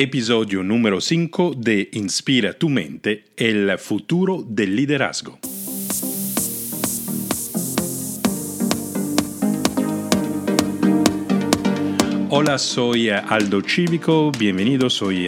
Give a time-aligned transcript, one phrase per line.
[0.00, 5.40] episodio número 5 de Inspira tu mente, el futuro del liderazgo.
[12.30, 15.26] Hola, soy Aldo Cívico, bienvenido, soy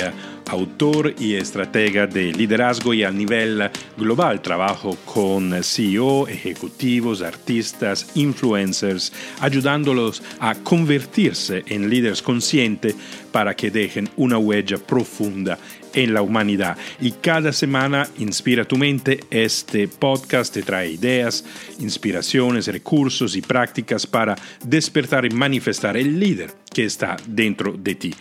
[0.51, 4.43] autor y estratega de liderazgo y a nivel global.
[4.43, 12.97] Trabajo con CEO, ejecutivos, artistas, influencers, ayudándolos a convertirse en líderes conscientes
[13.31, 15.59] para que dejen una huella profunda
[15.95, 16.77] en la humanidad.
[17.01, 21.45] Y cada semana Inspira tu mente, este podcast te trae ideas,
[21.79, 28.15] inspiraciones, recursos y prácticas para despertar y manifestar el líder que está dentro de ti.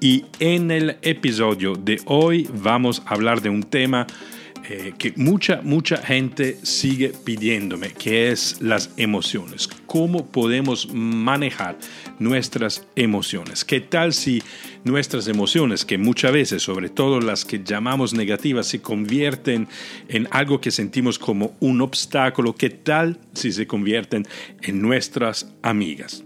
[0.00, 4.06] Y en el episodio de hoy vamos a hablar de un tema
[4.68, 9.68] eh, que mucha, mucha gente sigue pidiéndome, que es las emociones.
[9.86, 11.78] ¿Cómo podemos manejar
[12.20, 13.64] nuestras emociones?
[13.64, 14.40] ¿Qué tal si
[14.84, 19.66] nuestras emociones, que muchas veces, sobre todo las que llamamos negativas, se convierten
[20.08, 22.54] en algo que sentimos como un obstáculo?
[22.54, 24.28] ¿Qué tal si se convierten
[24.62, 26.22] en nuestras amigas?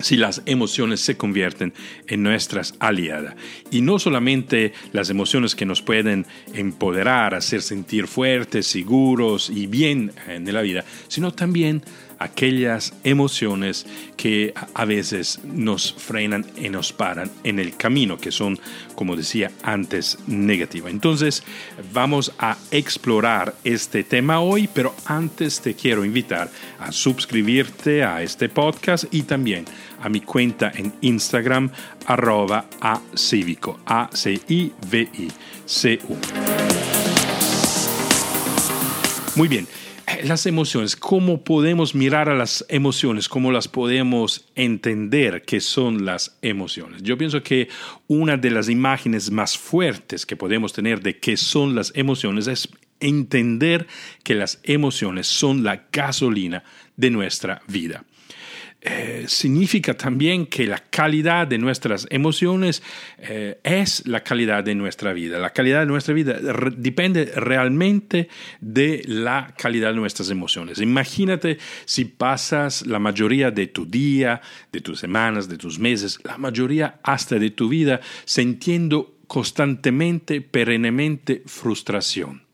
[0.00, 1.72] Si las emociones se convierten
[2.06, 3.34] en nuestras aliadas.
[3.70, 10.12] Y no solamente las emociones que nos pueden empoderar, hacer sentir fuertes, seguros y bien
[10.28, 11.82] en la vida, sino también
[12.18, 13.86] aquellas emociones
[14.16, 18.58] que a veces nos frenan y nos paran en el camino, que son,
[18.94, 20.92] como decía antes, negativas.
[20.92, 21.42] Entonces,
[21.92, 28.48] vamos a explorar este tema hoy, pero antes te quiero invitar a suscribirte a este
[28.48, 29.64] podcast y también
[30.00, 31.70] a mi cuenta en Instagram,
[32.06, 34.76] arroba a cívico, A-C-I-V-I-C-U.
[39.36, 39.66] Muy bien
[40.24, 46.38] las emociones, cómo podemos mirar a las emociones, cómo las podemos entender que son las
[46.42, 47.02] emociones.
[47.02, 47.68] Yo pienso que
[48.06, 52.68] una de las imágenes más fuertes que podemos tener de qué son las emociones es
[53.00, 53.86] entender
[54.22, 56.62] que las emociones son la gasolina
[56.96, 58.04] de nuestra vida.
[58.88, 62.82] Eh, significa también que la calidad de nuestras emociones
[63.18, 65.38] eh, es la calidad de nuestra vida.
[65.38, 66.38] La calidad de nuestra vida
[66.76, 68.28] depende realmente
[68.60, 70.80] de la calidad de nuestras emociones.
[70.80, 76.38] Imagínate si pasas la mayoría de tu día, de tus semanas, de tus meses, la
[76.38, 82.45] mayoría hasta de tu vida sintiendo constantemente, perennemente frustración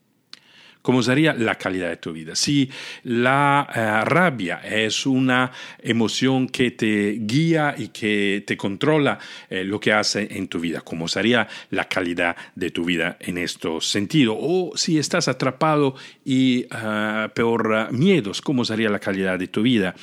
[0.83, 2.35] ¿Cómo sería la calidad de tu vida?
[2.35, 2.69] Si
[3.03, 5.49] la eh, rabia es una
[5.79, 9.17] emoción que te guía y que te controla
[9.49, 13.37] eh, lo que hace en tu vida, ¿cómo sería la calidad de tu vida en
[13.37, 14.35] este sentido?
[14.37, 15.95] O si estás atrapado
[16.25, 19.95] y uh, por miedos, ¿cómo sería la calidad de tu vida?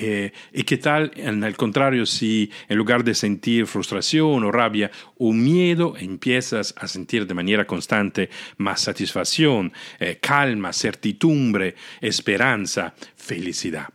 [0.00, 4.90] Eh, ¿Y qué tal, en el contrario, si en lugar de sentir frustración o rabia
[5.18, 13.88] o miedo, empiezas a sentir de manera constante más satisfacción, eh, calma, certidumbre, esperanza, felicidad?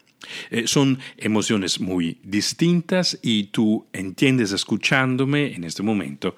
[0.52, 6.36] Eh, son emociones muy distintas y tú entiendes escuchándome en este momento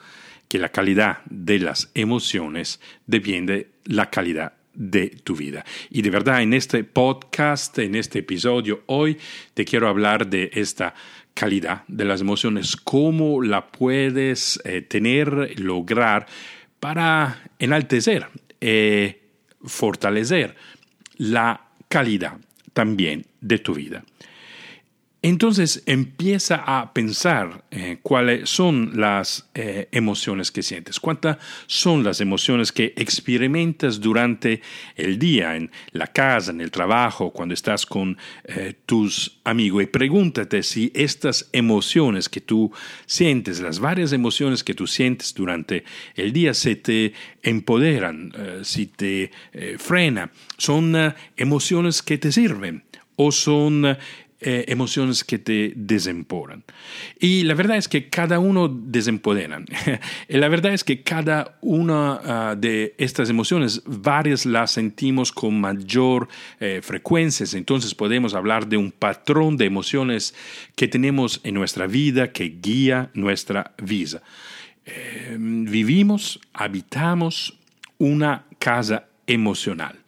[0.47, 5.66] que la calidad de las emociones depende de la calidad de tu vida.
[5.90, 9.18] Y de verdad, en este podcast, en este episodio, hoy
[9.53, 10.94] te quiero hablar de esta
[11.34, 16.28] calidad de las emociones, cómo la puedes eh, tener, lograr
[16.80, 18.28] para enaltecer,
[18.62, 19.22] eh,
[19.64, 20.56] fortalecer
[21.18, 22.38] la calidad
[22.74, 24.03] también de tu vida.
[25.28, 32.22] Entonces empieza a pensar eh, cuáles son las eh, emociones que sientes, cuántas son las
[32.22, 34.62] emociones que experimentas durante
[34.96, 39.81] el día, en la casa, en el trabajo, cuando estás con eh, tus amigos.
[39.81, 42.72] Y pregúntate si estas emociones que tú
[43.08, 48.31] sientes, las varias emociones que tú sientes durante el día, se te empoderan,
[48.64, 49.31] si te
[49.80, 52.84] frena, son emociones que te sirven
[53.16, 53.97] o son
[54.47, 56.63] eh, emociones que te desempoderan.
[57.19, 59.66] Y la verdad es que cada uno desempoderan.
[60.28, 66.28] la verdad es que cada una ah, de estas emociones, varias las sentimos con mayor
[66.59, 67.47] eh, frecuencia.
[67.58, 70.35] Entonces podemos hablar de un patrón de emociones
[70.75, 74.22] que tenemos en nuestra vida que guía nuestra vida.
[74.85, 77.58] Eh, vivimos, habitamos
[77.97, 80.04] una casa emocional.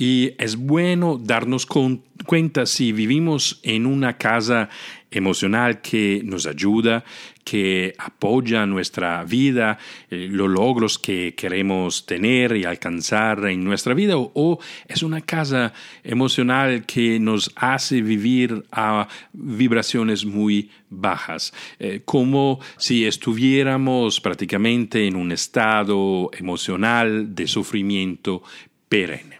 [0.00, 4.70] Y es bueno darnos cuenta si vivimos en una casa
[5.10, 7.04] emocional que nos ayuda,
[7.44, 9.76] que apoya nuestra vida,
[10.10, 14.58] eh, los logros que queremos tener y alcanzar en nuestra vida, o,
[14.88, 23.04] es una casa emocional que nos hace vivir a vibraciones muy bajas, eh, como si
[23.04, 28.42] estuviéramos prácticamente en un estado emocional de sufrimiento
[28.88, 29.39] perenne.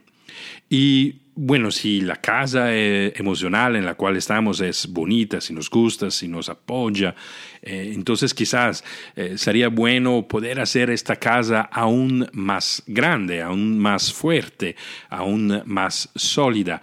[0.73, 5.69] Y bueno, si la casa eh, emocional en la cual estamos es bonita, si nos
[5.69, 7.17] gusta, si nos apoya,
[7.61, 8.85] eh, entonces quizás
[9.17, 14.77] eh, sería bueno poder hacer esta casa aún más grande, aún más fuerte,
[15.09, 16.81] aún más sólida.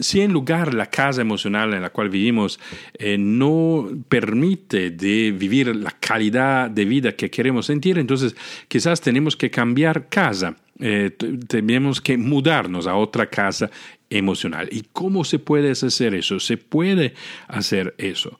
[0.00, 2.58] si en lugar la casa emocional en la cual vivimos
[3.18, 8.34] no permite de vivir la calidad de vida que queremos sentir, entonces
[8.66, 11.10] quizás tenemos que cambiar casa eh,
[11.46, 13.70] tenemos que mudarnos a otra casa
[14.08, 14.68] emocional.
[14.72, 16.40] ¿Y cómo se puede hacer eso?
[16.40, 17.14] Se puede
[17.48, 18.38] hacer eso.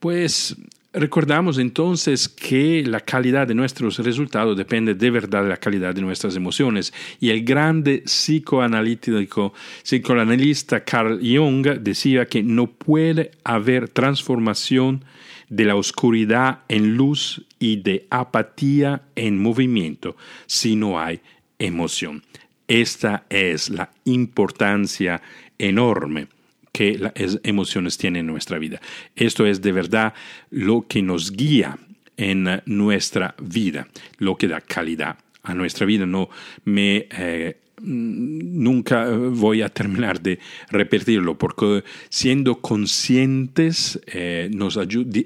[0.00, 0.56] Pues
[0.92, 6.02] recordamos entonces que la calidad de nuestros resultados depende de verdad de la calidad de
[6.02, 6.92] nuestras emociones.
[7.20, 9.52] Y el grande psicoanalítico,
[9.82, 15.04] psicoanalista Carl Jung decía que no puede haber transformación
[15.48, 20.16] de la oscuridad en luz y de apatía en movimiento
[20.46, 21.20] si no hay
[21.58, 22.22] emoción.
[22.68, 25.22] Esta es la importancia
[25.58, 26.28] enorme
[26.72, 27.12] que las
[27.42, 28.80] emociones tienen en nuestra vida.
[29.14, 30.14] Esto es de verdad
[30.50, 31.78] lo que nos guía
[32.16, 33.88] en nuestra vida,
[34.18, 36.06] lo que da calidad a nuestra vida.
[36.06, 36.28] No
[36.64, 40.38] me eh, nunca voy a terminar de
[40.70, 44.78] repetirlo, porque siendo conscientes, eh, nos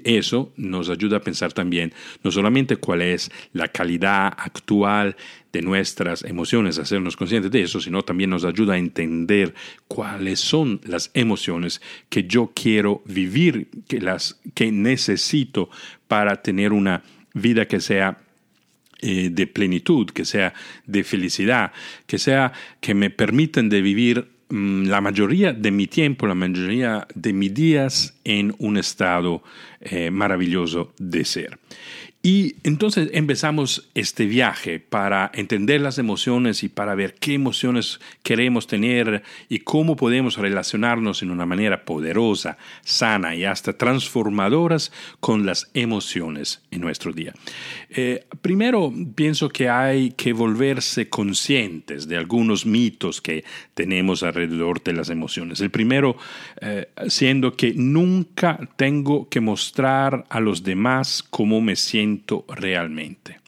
[0.03, 1.93] eso nos ayuda a pensar también
[2.23, 5.15] no solamente cuál es la calidad actual
[5.51, 9.53] de nuestras emociones, hacernos conscientes de eso, sino también nos ayuda a entender
[9.87, 15.69] cuáles son las emociones que yo quiero vivir, que las que necesito
[16.07, 17.03] para tener una
[17.33, 18.19] vida que sea
[19.01, 20.53] eh, de plenitud, que sea
[20.85, 21.71] de felicidad,
[22.07, 27.07] que sea que me permitan de vivir mm, la mayoría de mi tiempo, la mayoría
[27.15, 29.43] de mis días en un estado
[29.81, 31.57] eh, maravilloso de ser.
[32.23, 38.67] Y entonces empezamos este viaje para entender las emociones y para ver qué emociones queremos
[38.67, 45.71] tener y cómo podemos relacionarnos en una manera poderosa, sana y hasta transformadoras con las
[45.73, 47.33] emociones en nuestro día.
[47.93, 53.43] Eh, primero, pienso que hay que volverse conscientes de algunos mitos que
[53.73, 55.59] tenemos alrededor de las emociones.
[55.59, 56.15] El primero,
[56.61, 63.41] eh, siendo que nunca tengo que mostrar a los demás cómo me siento realmente.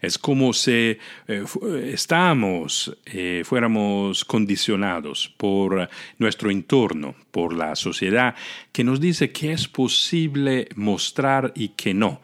[0.00, 0.96] Es como si
[1.28, 1.44] eh,
[1.84, 2.96] estamos,
[3.44, 5.88] fuéramos condicionados por
[6.18, 8.34] nuestro entorno, por la sociedad,
[8.70, 12.20] que nos dice que es posible mostrar y que no.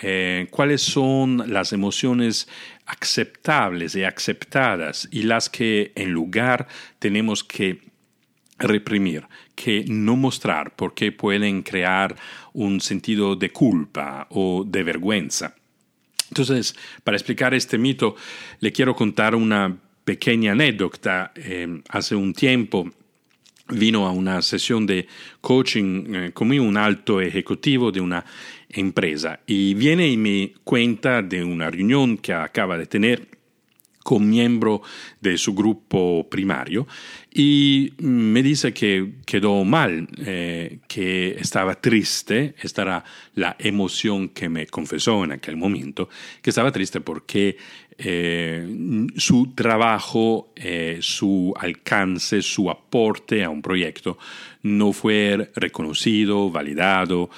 [0.00, 2.48] Eh, cuáles son las emociones
[2.86, 6.68] aceptables y aceptadas y las que en lugar
[6.98, 7.80] tenemos que
[8.58, 9.24] reprimir,
[9.54, 12.16] que no mostrar porque pueden crear
[12.52, 15.54] un sentido de culpa o de vergüenza.
[16.30, 18.16] Entonces, para explicar este mito,
[18.60, 21.32] le quiero contar una pequeña anécdota.
[21.34, 22.90] Eh, hace un tiempo
[23.70, 25.06] vino a una sesión de
[25.40, 28.24] coaching eh, conmigo un alto ejecutivo de una
[28.68, 29.40] empresa.
[29.46, 33.38] Y viene y me cuenta de una reunión que acaba de tener
[34.08, 34.80] con miembro
[35.20, 36.86] de su grupo primario
[37.30, 43.04] y me dice que quedó mal, eh, que estaba triste, esta era
[43.34, 46.08] la emoción que me confesó en aquel momento,
[46.40, 47.58] que estaba triste porque
[47.98, 54.18] eh, su trabajo, eh, su alcance, su aporte a un proyecto
[54.62, 57.30] no fue reconocido, validado,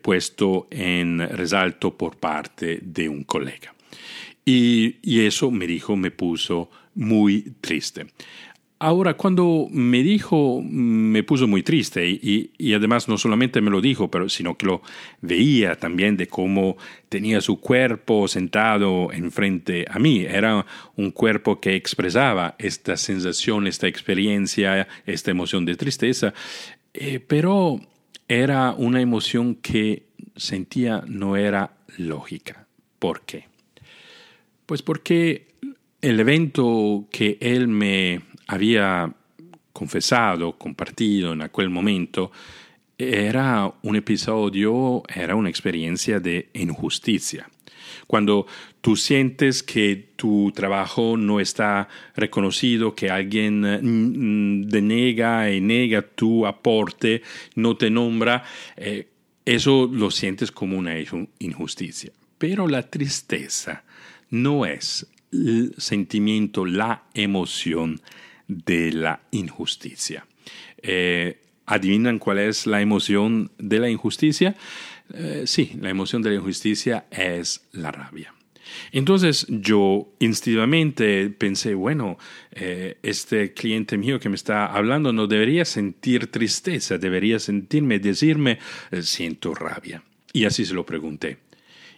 [0.00, 3.74] puesto en resalto por parte de un colega.
[4.44, 8.06] Y, eso me dijo, me puso muy triste.
[8.84, 14.10] Ahora, cuando me dijo, me puso muy triste y, además no solamente me lo dijo,
[14.10, 14.82] pero sino que lo
[15.20, 16.76] veía también de cómo
[17.08, 20.22] tenía su cuerpo sentado enfrente a mí.
[20.22, 26.34] Era un cuerpo que expresaba esta sensación, esta experiencia, esta emoción de tristeza,
[26.92, 27.80] eh, pero
[28.26, 32.66] era una emoción que sentía no era lógica.
[32.98, 33.44] ¿Por qué?
[34.66, 35.52] Pues porque
[36.00, 39.12] el evento que él me había
[39.72, 42.30] confesado, compartido en aquel momento,
[42.98, 47.48] era un episodio, era una experiencia de injusticia.
[48.06, 48.46] Cuando
[48.80, 56.46] tú sientes que tu trabajo no está reconocido, que alguien mm, denega y nega tu
[56.46, 57.22] aporte,
[57.54, 58.44] no te nombra,
[58.76, 59.08] eh,
[59.44, 60.94] eso lo sientes como una
[61.38, 62.12] injusticia.
[62.38, 63.84] Pero la tristeza
[64.30, 68.00] no es el sentimiento, la emoción
[68.48, 70.26] de la injusticia.
[70.82, 74.56] Eh, ¿Adivinan cuál es la emoción de la injusticia?
[75.14, 78.34] Eh, sí, la emoción de la injusticia es la rabia.
[78.90, 82.18] Entonces yo instintivamente pensé, bueno,
[82.52, 88.58] eh, este cliente mío que me está hablando no debería sentir tristeza, debería sentirme, decirme,
[89.02, 90.02] siento rabia.
[90.32, 91.38] Y así se lo pregunté.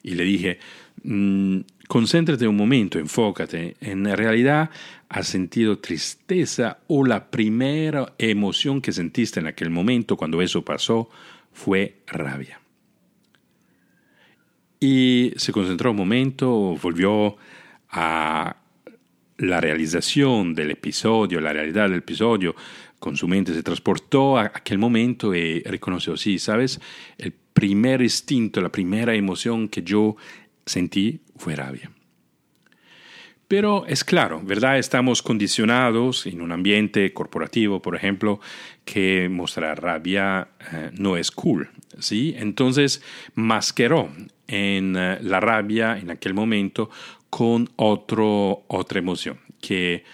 [0.02, 0.58] Y le dije,
[1.04, 1.60] mm,
[1.94, 3.76] concéntrate un momento, enfócate.
[3.80, 4.68] En realidad,
[5.08, 11.08] ¿has sentido tristeza o la primera emoción que sentiste en aquel momento cuando eso pasó
[11.52, 12.60] fue rabia?
[14.80, 17.36] Y se concentró un momento, volvió
[17.90, 18.56] a
[19.38, 22.56] la realización del episodio, la realidad del episodio,
[22.98, 26.80] con su mente se transportó a aquel momento y reconoció, sí, sabes,
[27.18, 30.16] el primer instinto, la primera emoción que yo
[30.66, 31.90] sentí fue rabia.
[33.49, 34.78] Pero es claro, ¿verdad?
[34.78, 38.40] Estamos condicionados en un ambiente corporativo, por ejemplo,
[38.85, 42.35] que mostrar rabia eh, no es cool, ¿sí?
[42.38, 43.02] Entonces
[43.35, 44.11] masqueró
[44.49, 46.90] en eh, la rabia en aquel momento
[47.28, 50.04] con otro, otra emoción, que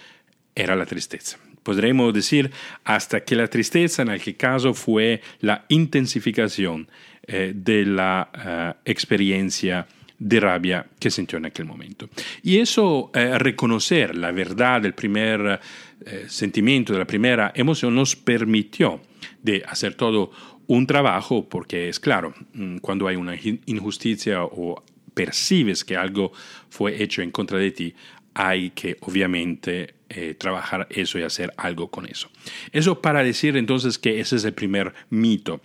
[0.55, 1.39] era la tristeza.
[1.63, 2.51] Podremos decir
[2.85, 6.89] hasta que la tristeza en aquel caso fue la intensificación
[7.23, 9.87] eh, de la experiencia
[10.21, 12.09] de rabia que sintió en aquel momento.
[12.43, 15.59] Y eso, eh, reconocer la verdad del primer
[16.05, 19.01] eh, sentimiento, de la primera emoción, nos permitió
[19.43, 20.31] de hacer todo
[20.67, 23.35] un trabajo, porque es claro, mm, cuando hay una
[23.67, 24.85] injusticia o
[25.15, 26.33] percibes que algo
[26.69, 27.95] fue hecho en contra de ti,
[28.35, 32.31] hay que obviamente eh, trabajar eso y hacer algo con eso.
[32.73, 35.61] Eso para decir entonces que ese es el primer mito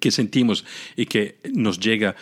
[0.00, 0.64] que sentimos
[0.96, 2.16] y que nos llega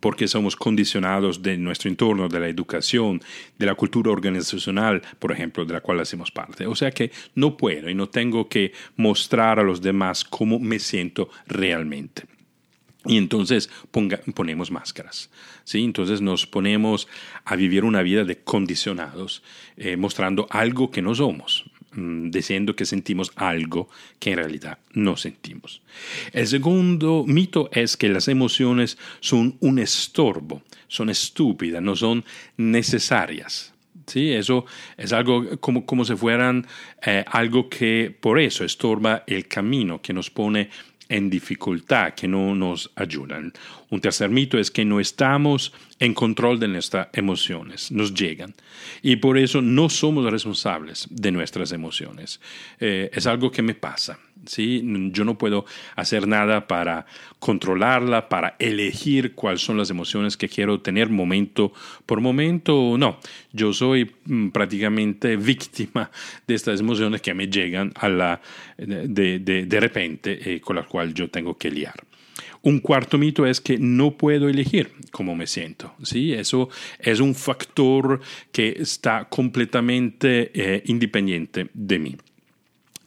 [0.00, 3.20] porque somos condicionados de nuestro entorno, de la educación,
[3.58, 6.66] de la cultura organizacional, por ejemplo, de la cual hacemos parte.
[6.66, 10.78] O sea que no puedo y no tengo que mostrar a los demás cómo me
[10.78, 12.24] siento realmente.
[13.06, 13.70] Y entonces
[14.34, 15.30] ponemos máscaras.
[15.64, 15.84] ¿sí?
[15.84, 17.06] Entonces nos ponemos
[17.44, 19.42] a vivir una vida de condicionados,
[19.76, 21.70] eh, mostrando algo que no somos.
[21.96, 25.80] Mm, diciendo que sentimos algo que en realidad no sentimos.
[26.32, 32.24] El segundo mito es que las emociones son un estorbo, son estúpidas, no son
[32.56, 33.72] necesarias.
[34.06, 36.66] Sí, eso es algo como, como si fueran
[37.06, 40.70] eh, algo que por eso estorba el camino, que nos pone
[41.08, 43.52] en dificultad, que no nos ayudan.
[43.90, 48.54] Un tercer mito es que no estamos en control de nuestras emociones, nos llegan.
[49.02, 52.40] Y por eso no somos responsables de nuestras emociones.
[52.80, 54.18] Eh, es algo que me pasa.
[54.46, 54.82] ¿Sí?
[55.12, 55.64] Yo no puedo
[55.96, 57.06] hacer nada para
[57.38, 61.72] controlarla, para elegir cuáles son las emociones que quiero tener momento
[62.06, 62.96] por momento.
[62.98, 63.18] No,
[63.52, 66.10] yo soy mm, prácticamente víctima
[66.46, 68.40] de estas emociones que me llegan a la,
[68.76, 71.94] de, de, de repente eh, con las cuales yo tengo que liar.
[72.64, 75.94] Un cuarto mito es que no puedo elegir cómo me siento.
[76.02, 76.32] ¿sí?
[76.32, 78.20] Eso es un factor
[78.52, 82.16] que está completamente eh, independiente de mí.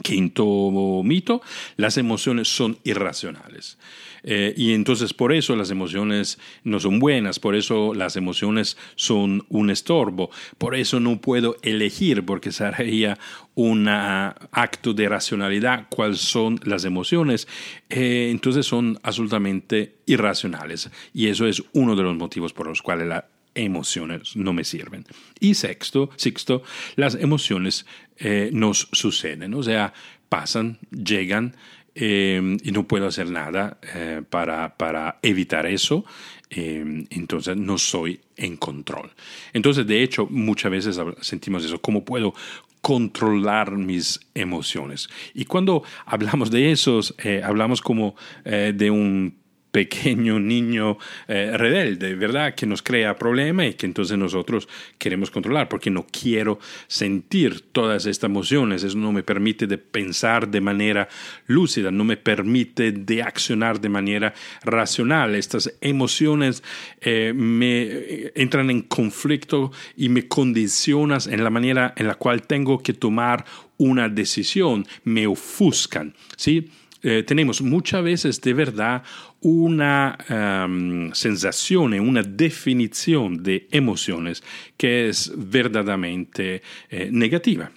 [0.02, 1.42] Quinto mito,
[1.76, 3.78] las emociones son irracionales.
[4.24, 9.46] Eh, y entonces por eso las emociones no son buenas, por eso las emociones son
[9.50, 13.18] un estorbo, por eso no puedo elegir, porque sería
[13.56, 17.48] un acto de racionalidad cuáles son las emociones.
[17.90, 20.92] Eh, entonces son absolutamente irracionales.
[21.14, 23.24] Y eso es uno de los motivos por los cuales las
[23.58, 25.06] emociones no me sirven.
[25.40, 26.64] Y sexto, sexto
[26.96, 27.86] las emociones
[28.18, 29.94] eh, nos suceden, o sea,
[30.30, 31.56] pasan, llegan
[31.96, 36.06] eh, y no puedo hacer nada eh, para, para, evitar eso.
[36.50, 39.12] entonces no soy en control.
[39.54, 41.82] Entonces, de hecho, muchas veces sentimos eso.
[41.82, 42.34] ¿Cómo puedo
[42.82, 45.10] controlar mis emociones?
[45.34, 47.02] Y cuando hablamos de eso,
[47.44, 49.36] hablamos como de un
[49.72, 50.98] pequeño niño
[51.28, 52.56] eh, rebelde, ¿verdad?
[52.56, 58.06] Que nos crea problemas y que entonces nosotros queremos controlar porque no quiero sentir todas
[58.06, 61.08] estas emociones, eso no me permite de pensar de manera
[61.46, 64.34] lúcida, no me permite de accionar de manera
[64.64, 65.36] racional.
[65.36, 66.64] Estas emociones
[67.02, 72.42] eh, me eh, entran en conflicto y me condicionan en la manera en la cual
[72.44, 73.46] tengo que tomar
[73.78, 76.70] una decisión, me ofuscan, ¿sí?
[77.04, 79.04] eh, tenemos muchas veces de verdad
[79.42, 84.44] una um, sensación, una definición de emociones
[84.78, 87.72] que es verdaderamente eh, negativa.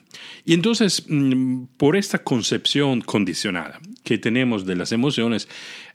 [0.44, 5.48] Y entonces, mm, por esta concepción condicionada que tenemos de las emociones,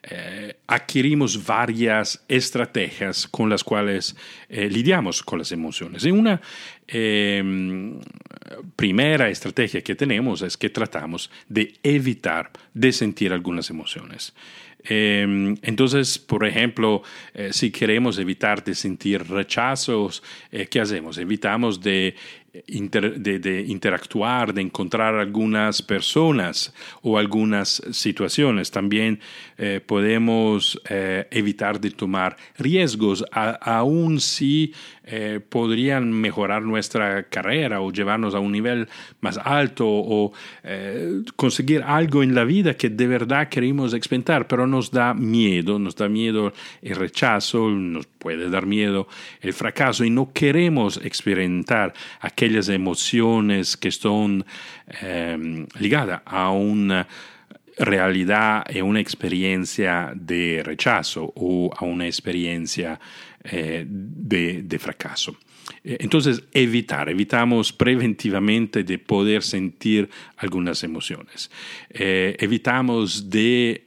[0.04, 4.16] eh, adquirimos varias estrategias con las cuales
[4.50, 6.06] eh, lidiamos con las emociones.
[6.06, 6.40] Y una
[6.88, 8.00] em,
[8.76, 14.34] primera estrategia que tenemos es que tratamos de evitar de sentir algunas emociones.
[14.88, 20.24] Em, entonces, por ejemplo, eh, si queremos evitar de sentir rechazos,
[20.70, 21.18] ¿qué hacemos?
[21.18, 22.16] Evitamos de
[22.68, 28.72] de, interactuar, de encontrar algunas personas o algunas situaciones.
[28.72, 29.20] También
[29.58, 34.74] eh, podemos eh, evitar de tomar riesgos, aun si
[35.04, 38.88] eh, podrían mejorar nuestra carrera o llevarnos a un nivel
[39.22, 40.34] más alto o
[41.36, 45.96] conseguir algo en la vida que de verdad queremos experimentar, pero nos da miedo, nos
[45.96, 46.52] da miedo
[46.82, 49.08] el rechazo, nos puede dar miedo
[49.40, 54.46] el fracaso y no queremos experimentar aquellas emociones que son
[55.02, 57.08] eh, ligadas a una
[57.78, 63.00] realidad y una experiencia de rechazo o a una experiencia
[63.44, 65.38] eh, de, fracaso.
[65.86, 71.50] Eh, entonces, evitar, evitamos preventivamente de poder sentir algunas emociones.
[71.90, 73.86] evitamos de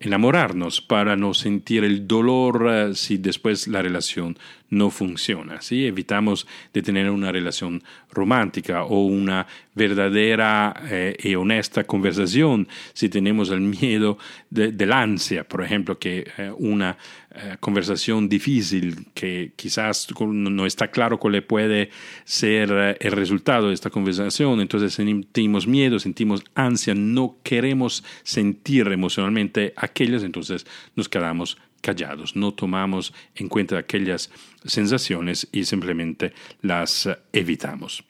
[0.00, 4.36] enamorarnos para no sentir el dolor eh, si después la relación
[4.70, 5.60] no funciona.
[5.60, 5.86] ¿sí?
[5.86, 13.50] Evitamos de tener una relación romántica o una verdadera eh, y honesta conversación si tenemos
[13.50, 16.96] el miedo de, del ansia, por ejemplo, que eh, una
[17.32, 21.90] eh, conversación difícil que quizás no está claro cuál puede
[22.24, 29.72] ser el resultado de esta conversación, entonces sentimos miedo, sentimos ansia, no queremos sentir emocionalmente
[29.76, 34.30] aquellas, entonces nos quedamos callados, no tomamos en cuenta aquellas
[34.64, 36.32] sensaciones y simplemente
[36.62, 38.04] las evitamos.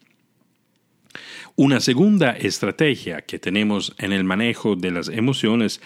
[1.56, 5.80] Una segunda estrategia que tenemos en el manejo de las emociones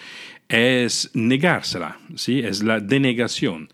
[0.47, 2.39] es negársela, ¿sí?
[2.39, 3.69] es la denegación,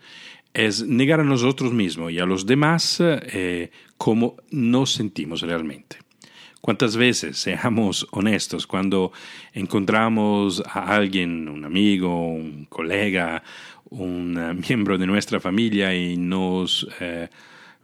[0.54, 5.98] es negar a nosotros mismos y a los demás eh, cómo nos sentimos realmente.
[6.62, 9.12] ¿Cuántas veces, seamos honestos, cuando
[9.52, 13.42] encontramos a alguien, un amigo, un colega,
[13.92, 17.28] un eh, miembro de nuestra familia y nos eh,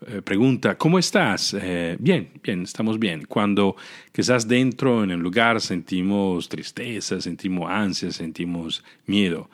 [0.06, 1.56] eh, pregunta, ¿cómo estás?
[1.98, 3.24] bien, bien, estamos bien.
[3.26, 3.76] Cuando
[4.12, 9.50] quizás dentro en el lugar sentimos tristeza, sentimos ansia, sentimos miedo.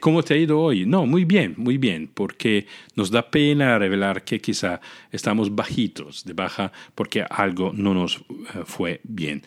[0.00, 0.84] ¿Cómo te ha ido hoy?
[0.84, 4.78] No, muy bien, muy bien, porque nos da pena revelar que quizá
[5.10, 8.22] estamos bajitos, de baja, porque algo no nos
[8.66, 9.42] fue bien.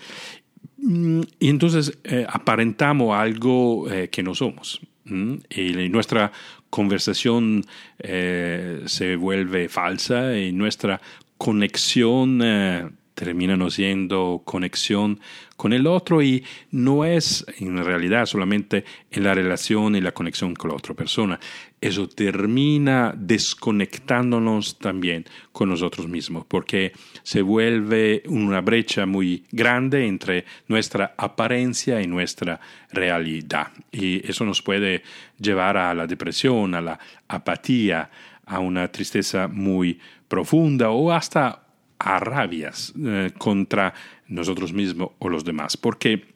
[0.77, 4.81] Mm, y entonces aparentamos algo que no somos.
[5.05, 6.31] Y nuestra
[6.69, 7.65] conversación
[7.99, 11.01] eh, se vuelve falsa y nuestra
[11.37, 15.19] conexión eh, termina siendo conexión
[15.63, 20.55] con el otro y no es en realidad solamente en la relación y la conexión
[20.55, 21.39] con la otra persona.
[21.79, 25.23] Eso termina desconectándonos también
[25.53, 26.91] con nosotros mismos porque
[27.23, 32.59] se vuelve una brecha muy grande entre nuestra apariencia y nuestra
[32.91, 33.71] realidad.
[33.89, 35.03] Y eso nos puede
[35.39, 36.99] llevar a la depresión, a la
[37.29, 38.11] apatía,
[38.45, 39.97] a una tristeza muy
[40.27, 41.63] profunda o hasta
[42.03, 43.93] a rabias eh, contra
[44.33, 45.77] nosotros mismos o los demás.
[45.77, 46.33] Porque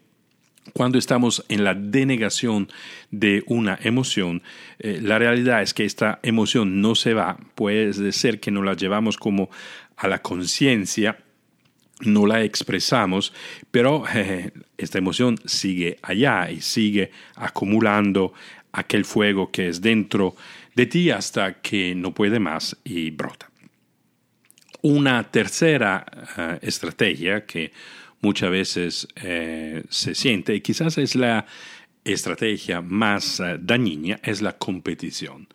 [0.74, 2.70] cuando estamos en la denegación
[3.12, 4.44] de una emoción,
[4.80, 8.76] eh, la realidad es que esta emoción no se va, puede ser que no la
[8.76, 9.50] llevamos como
[9.96, 11.18] a la conciencia,
[12.02, 13.34] no la expresamos,
[13.72, 14.04] pero
[14.78, 18.34] esta emoción sigue allá y sigue acumulando
[18.72, 20.36] aquel fuego que es dentro
[20.76, 23.50] de ti hasta que no puede más y brota.
[24.82, 26.06] Una tercera
[26.38, 27.72] eh, estrategia que
[28.22, 31.46] muchas veces eh, se siente y quizás es la
[32.04, 35.48] estrategia más eh, dañina es la competición.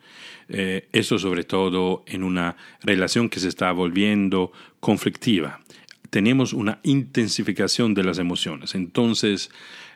[0.47, 5.61] eso sobre todo en una relación que se está volviendo conflictiva.
[6.09, 8.75] Tenemos una intensificación de las emociones.
[8.75, 9.49] Entonces,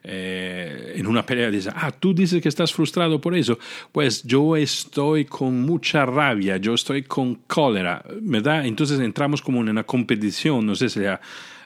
[0.03, 3.59] eh, en una pelea dice, ah, tú dices que estás frustrado por eso,
[3.91, 8.65] pues yo estoy con mucha rabia, yo estoy con cólera, ¿verdad?
[8.65, 11.19] Entonces entramos como en una competición, no sé si ha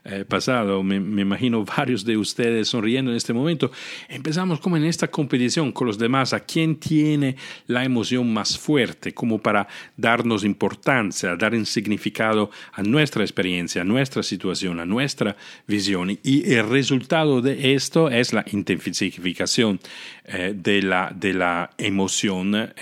[0.03, 3.71] eh, pasado, me, imagino varios de ustedes sonriendo en este momento,
[4.09, 7.35] empezamos como en esta competición con los demás, a quién tiene
[7.67, 13.85] la emoción más fuerte, como para darnos importancia, dar un significado a nuestra experiencia, a
[13.85, 15.37] nuestra situación, a nuestra
[15.67, 16.17] visión.
[16.23, 19.79] Y el resultado de esto es la intensificación
[20.25, 22.73] eh, de, la, de la emoción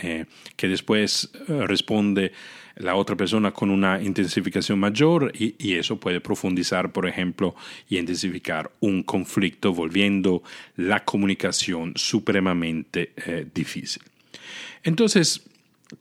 [0.55, 2.31] que después responde
[2.79, 7.55] la otra persona con una intensificación mayor y, eso puede profundizar, por ejemplo,
[7.87, 10.41] y intensificar un conflicto, volviendo
[10.75, 13.13] la comunicación supremamente
[13.53, 14.01] difícil.
[14.83, 15.47] Entonces,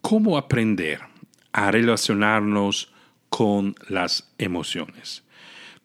[0.00, 1.00] ¿cómo aprender
[1.52, 2.92] a relacionarnos
[3.28, 5.24] con las emociones?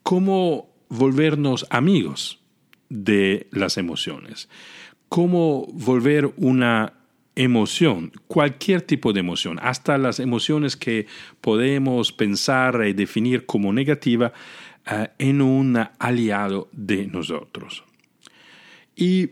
[0.04, 2.40] ¿Cómo volvernos amigos
[2.90, 4.48] de las emociones?
[5.10, 6.94] ¿Cómo volver una
[7.36, 11.08] emoción, cualquier tipo de emoción, hasta las emociones que
[11.42, 14.34] podemos pensar y definir como negativa,
[14.86, 17.84] eh, en un aliado de nosotros?
[18.96, 19.30] Y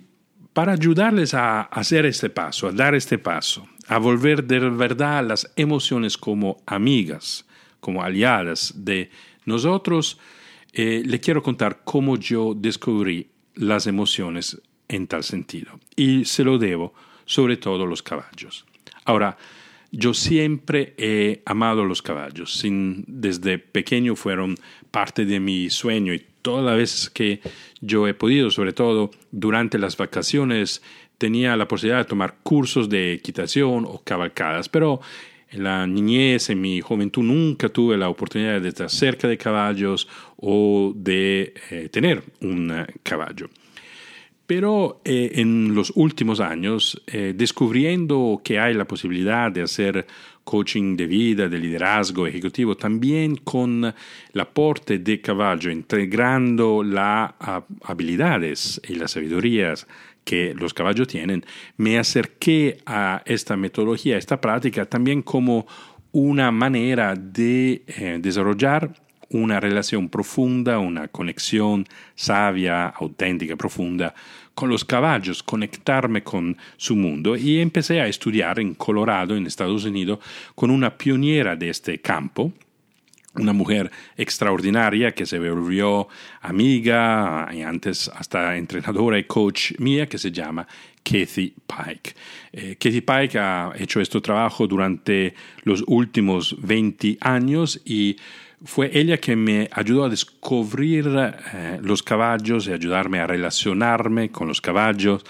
[0.54, 5.52] para ayudarles a hacer este paso, a dar este paso, a volver de verdad las
[5.56, 7.46] emociones como amigas,
[7.80, 9.10] como aliadas de
[9.46, 10.20] nosotros,
[10.74, 15.80] eh, le quiero contar cómo yo descubrí las emociones en tal sentido.
[15.96, 16.94] Y se lo debo
[17.32, 18.65] sobre todo los caballos.
[19.06, 19.38] Ahora,
[19.89, 22.62] yo siempre he amado los caballos.
[23.08, 24.58] Desde pequeño fueron
[24.91, 27.39] parte de mi sueño y todas las veces que
[27.80, 30.82] yo he podido, sobre todo durante las vacaciones,
[31.17, 35.00] tenía la posibilidad de tomar cursos de equitación o cabalcadas, pero
[35.52, 40.08] en la niñez, en mi juventud, nunca tuve la oportunidad de estar cerca de caballos
[40.36, 43.50] o de eh, tener un eh, caballo.
[44.52, 50.06] Pero eh, en los últimos años, eh, descubriendo que hay la posibilidad de hacer
[50.44, 57.32] coaching de vida, de liderazgo ejecutivo, también con el aporte de caballo, integrando las
[57.84, 59.88] habilidades y las sabidurías
[60.26, 61.46] que los caballos tienen,
[61.78, 65.66] me acerqué a esta metodología, a esta práctica, también como
[66.12, 68.92] una manera de eh, desarrollar
[69.32, 74.13] una relación profunda, una conexión sabia, auténtica, profunda
[74.54, 79.86] con los caballos, conectarme con su mundo y empecé a estudiar en Colorado, en Estados
[79.86, 80.20] Unidos,
[80.56, 82.52] con una pionera de este campo,
[83.36, 86.10] una mujer extraordinaria que se volvió
[86.41, 90.67] amiga y antes hasta entrenadora y coach mía que se llama
[91.02, 92.13] Kathy Pike.
[92.52, 98.17] Eh, Kathy Pike ha hecho este trabajo durante los últimos 20 años y
[98.63, 101.08] fue ella que me ayudó a descubrir
[101.54, 105.26] eh, los caballos y ayudarme a relacionarme con los caballos,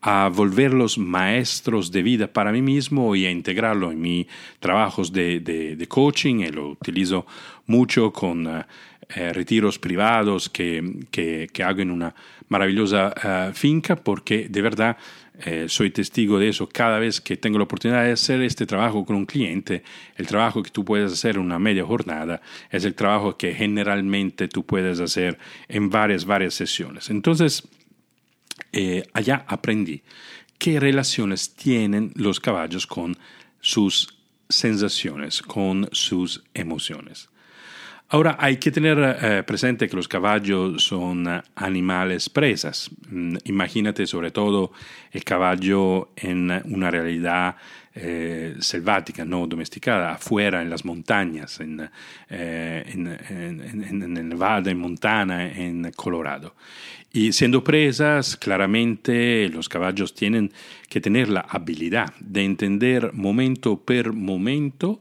[0.00, 4.26] a volverlos maestros de vida para mí mismo y a integrarlo en mis
[4.60, 6.40] trabajos de, coaching.
[6.40, 7.26] Y lo utilizo
[7.66, 8.64] mucho con eh,
[9.08, 12.14] eh, retiros privados que, que, hago en una
[12.48, 14.96] maravillosa finca porque de verdad
[15.44, 19.04] eh, soy testigo de eso cada vez que tengo la oportunidad de hacer este trabajo
[19.04, 19.82] con un cliente.
[20.16, 22.40] El trabajo que tú puedes hacer en una media jornada
[22.70, 25.38] es el trabajo que generalmente tú puedes hacer
[25.68, 27.10] en varias, varias sesiones.
[27.10, 27.68] Entonces,
[28.72, 30.02] eh, allá aprendí
[30.58, 33.18] qué relaciones tienen los caballos con
[33.60, 34.16] sus
[34.48, 37.28] sensaciones, con sus emociones.
[38.08, 42.88] Ahora hay que tener eh, presente que los caballos son animales presas.
[43.10, 44.70] Mm, imagínate sobre todo
[45.10, 47.56] el caballo en una realidad
[47.96, 51.88] eh, selvática, no domesticada, afuera en las montañas, en,
[52.30, 56.54] eh, en, Nevada, en Montana, en Colorado.
[57.12, 60.52] Y siendo presas, claramente los caballos tienen
[60.90, 65.00] que tener la habilidad de entender momento per momento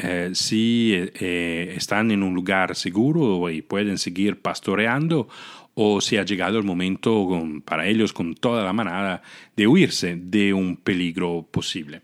[0.00, 5.28] eh, si eh, están en un lugar seguro y pueden seguir pastoreando
[5.74, 7.28] o si ha llegado el momento
[7.64, 9.22] para ellos con toda la manada
[9.56, 12.02] de huirse de un peligro posible.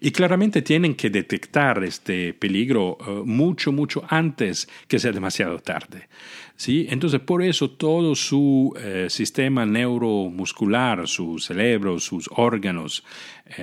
[0.00, 6.08] Y claramente tienen que detectar este peligro eh, mucho, mucho antes que sea demasiado tarde.
[6.56, 6.86] ¿sí?
[6.90, 8.74] Entonces, por eso todo su
[9.08, 13.04] sistema neuromuscular, su cerebro, sus órganos,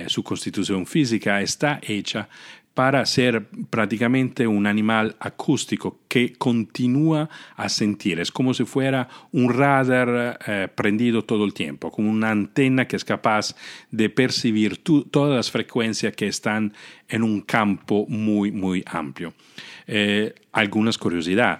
[0.06, 2.28] su constitución física está hecha
[2.74, 8.20] para ser prácticamente un animal acústico que continúa a sentir.
[8.20, 12.94] Es como si fuera un radar eh, prendido todo el tiempo, como una antena que
[12.94, 13.56] es capaz
[13.90, 14.76] de percibir
[15.10, 16.72] todas las frecuencias que están
[17.08, 19.34] en un campo muy, muy amplio.
[19.86, 21.58] Eh, algunas curiosidades.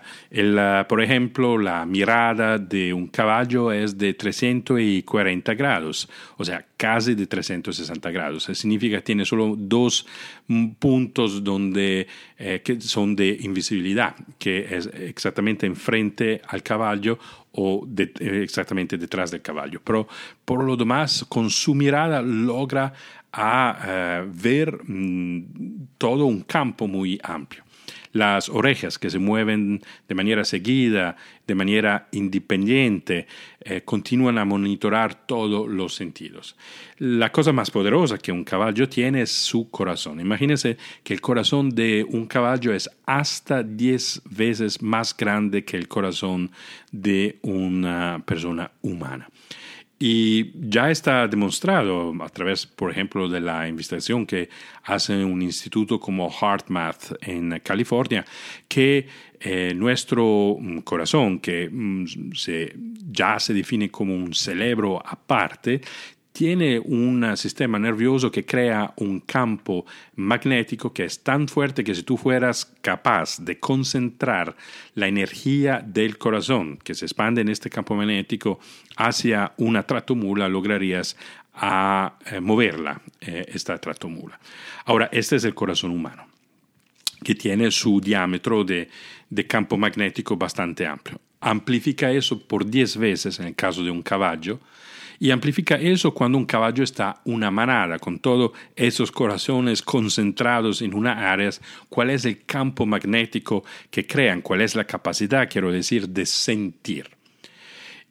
[0.88, 7.26] por ejemplo, la mirada de un caballo es de 340 grados, o sea, casi de
[7.26, 8.44] 360 grados.
[8.44, 10.06] Eso significa que tiene solo dos
[10.78, 12.06] puntos donde,
[12.38, 14.14] eh, que son de invisibilidad,
[14.44, 17.18] que es exactamente enfrente al caballo
[17.52, 19.80] o eh, exactamente detrás del caballo.
[19.83, 20.07] Pero
[20.44, 22.92] por lo demás, con su mirada logra
[23.33, 27.63] a, ver mm, todo un campo muy amplio.
[28.14, 33.27] Las orejas que se mueven de manera seguida, de manera independiente,
[33.61, 36.57] eh, continúan a monitorar todos los sentidos.
[36.98, 40.20] La cosa más poderosa que un caballo tiene es su corazón.
[40.20, 45.88] Imagínense que el corazón de un caballo es hasta 10 veces más grande que el
[45.88, 46.53] corazón
[46.92, 49.29] de una persona humana.
[49.98, 54.48] Y ya está demostrado a través, por ejemplo, de la investigación que
[54.83, 58.24] hace un instituto como HeartMath en California,
[58.66, 59.07] que
[59.40, 62.07] eh, nuestro mm, corazón, que mm,
[63.11, 65.80] ya se define como un cerebro aparte,
[66.34, 72.02] tiene un sistema nervioso que crea un campo magnético que es tan fuerte que si
[72.02, 74.56] tú fueras capaz de concentrar
[74.96, 78.58] la energía del corazón que se expande en este campo magnético
[78.96, 81.16] hacia una tratomula, lograrías
[81.54, 84.40] a eh, moverla, eh, esta tratomula.
[84.86, 86.26] Ahora, este es el corazón humano,
[87.22, 88.88] que tiene su diámetro de,
[89.30, 91.20] de campo magnético bastante amplio.
[91.40, 94.58] Amplifica eso por 10 veces en el caso de un caballo,
[95.18, 100.94] y amplifica eso cuando un caballo está una manada, con todos esos corazones concentrados en
[100.94, 101.50] una área,
[101.88, 107.11] cuál es el campo magnético que crean, cuál es la capacidad, quiero decir, de sentir.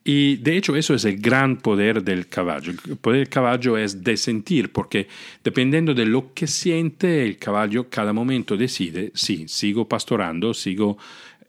[0.06, 2.72] Y de hecho eso es el gran poder del caballo.
[2.72, 5.08] El poder del caballo es de sentir, porque
[5.44, 10.98] dependiendo de lo que siente el caballo, cada momento decide, sí, sigo pastorando, sigo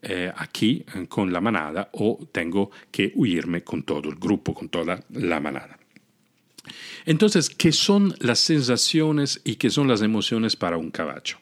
[0.06, 4.68] eh, aquí eh, con la manada o tengo que huirme con todo el grupo, con
[4.68, 5.78] toda la manada.
[7.06, 11.38] Entonces, ¿qué son las sensaciones y qué son las emociones para un caballo?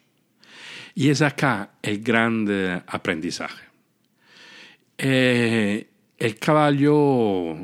[0.95, 3.65] Y es acá el gran aprendizaje.
[4.97, 7.57] Eh, el caballo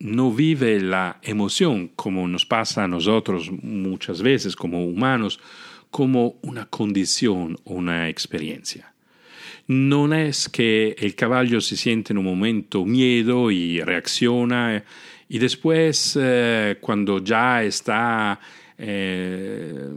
[0.00, 5.40] no vive la emoción como nos pasa a nosotros muchas veces como humanos,
[5.90, 8.93] como una condición o una experiencia
[9.66, 14.84] no es que el caballo se siente en un momento miedo y reacciona
[15.28, 18.38] y después eh, cuando ya está
[18.76, 19.88] eh,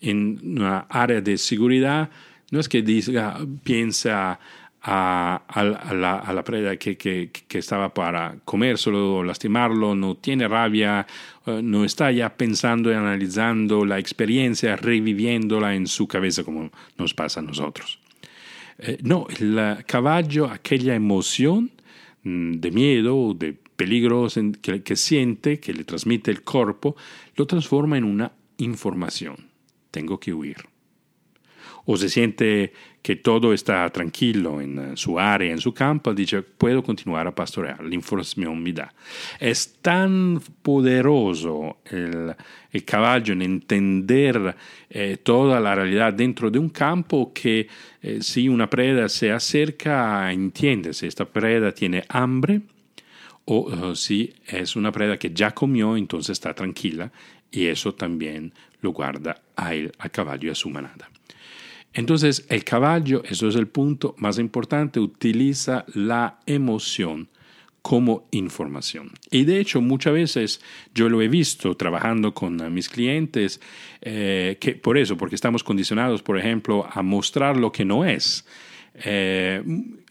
[0.00, 2.10] en una área de seguridad,
[2.50, 2.82] no es que
[3.62, 4.38] piensa
[4.86, 5.42] a,
[6.34, 11.06] la, preda que, estaba para comérselo o lastimarlo, no tiene rabia,
[11.46, 17.14] eh, no está ya pensando y analizando la experiencia, reviviéndola en su cabeza como nos
[17.14, 18.03] pasa a nosotros.
[18.78, 21.70] Eh, no, el caballo, aquella emoción
[22.22, 24.28] mm, de miedo, de peligro
[24.62, 26.96] que, que siente, que le transmite el cuerpo,
[27.36, 29.36] lo transforma en una información.
[29.90, 30.56] Tengo que huir
[31.84, 32.72] o se siente
[33.04, 37.34] que todo está tranquilo en eh, su área, en su campo, dice, puedo continuar a
[37.34, 38.94] pastorear, la información me da.
[39.38, 42.34] Es tan poderoso el,
[42.86, 44.56] caballo en entender
[44.88, 47.68] eh, toda la realidad dentro de un campo que
[48.00, 52.62] eh, si una preda se acerca, entiende si esta preda tiene hambre
[53.44, 57.12] o si es una preda que ya comió, entonces está tranquila
[57.50, 61.10] y eso también lo guarda al caballo y a su manada.
[61.94, 67.28] Entonces, el caballo, eso es el punto más importante, utiliza la emoción
[67.82, 69.12] como información.
[69.30, 70.60] Y de hecho, muchas veces
[70.94, 73.60] yo lo he visto trabajando con mis clientes,
[74.00, 78.46] eh, que por eso, porque estamos condicionados, por ejemplo, a mostrar lo que no es.
[78.94, 79.62] Eh,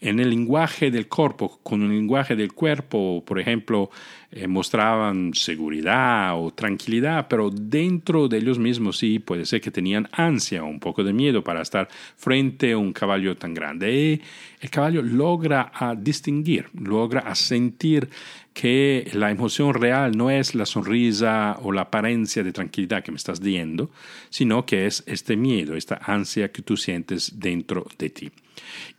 [0.04, 3.90] en el lenguaje del cuerpo, con el lenguaje del cuerpo, por ejemplo,
[4.30, 10.06] eh, mostraban seguridad o tranquilidad, pero dentro de ellos mismos sí puede ser que tenían
[10.12, 13.94] ansia o un poco de miedo para estar frente a un caballo tan grande.
[13.94, 14.22] Y
[14.60, 18.10] el caballo logra a distinguir, logra a sentir
[18.52, 23.16] que la emoción real no es la sonrisa o la apariencia de tranquilidad que me
[23.16, 23.90] estás diciendo,
[24.28, 28.30] sino que es este miedo, esta ansia que tú sientes dentro de ti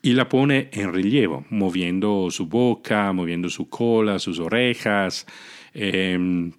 [0.01, 5.27] y la pone en relievo, moviendo su boca, moviendo su cola, sus orejas,
[5.73, 6.51] em,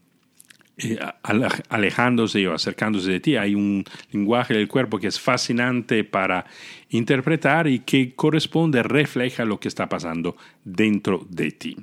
[1.68, 3.36] alejándose o acercándose de ti.
[3.36, 6.44] Hay un lenguaje del cuerpo que es fascinante para
[6.90, 11.76] interpretar y que corresponde, refleja lo que está pasando dentro de ti.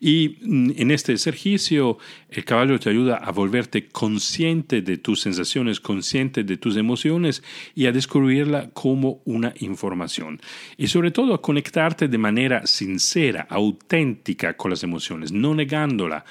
[0.00, 1.98] Y mm, en este ejercicio,
[2.30, 7.42] el caballo te ayuda a volverte consciente de tus sensaciones, consciente de tus emociones
[7.74, 10.40] y a descubrirla como una información.
[10.78, 16.24] Y sobre todo a conectarte de manera sincera, auténtica con las emociones, no negándola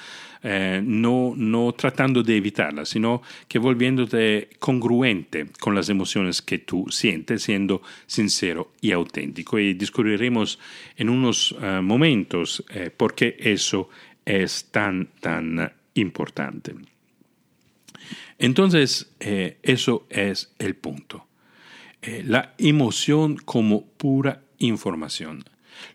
[0.43, 6.86] eh, no, no tratando de evitarla, sino que volviéndote congruente con las emociones que tú
[6.89, 9.60] sientes, siendo sincero y auténtico.
[9.60, 10.60] Y descubriremos
[10.95, 13.89] en unos eh, momentos eh, por qué eso
[14.25, 16.75] es tan, tan importante.
[18.38, 21.28] Entonces, eso es el punto.
[22.02, 25.43] eh, la emoción como pura información,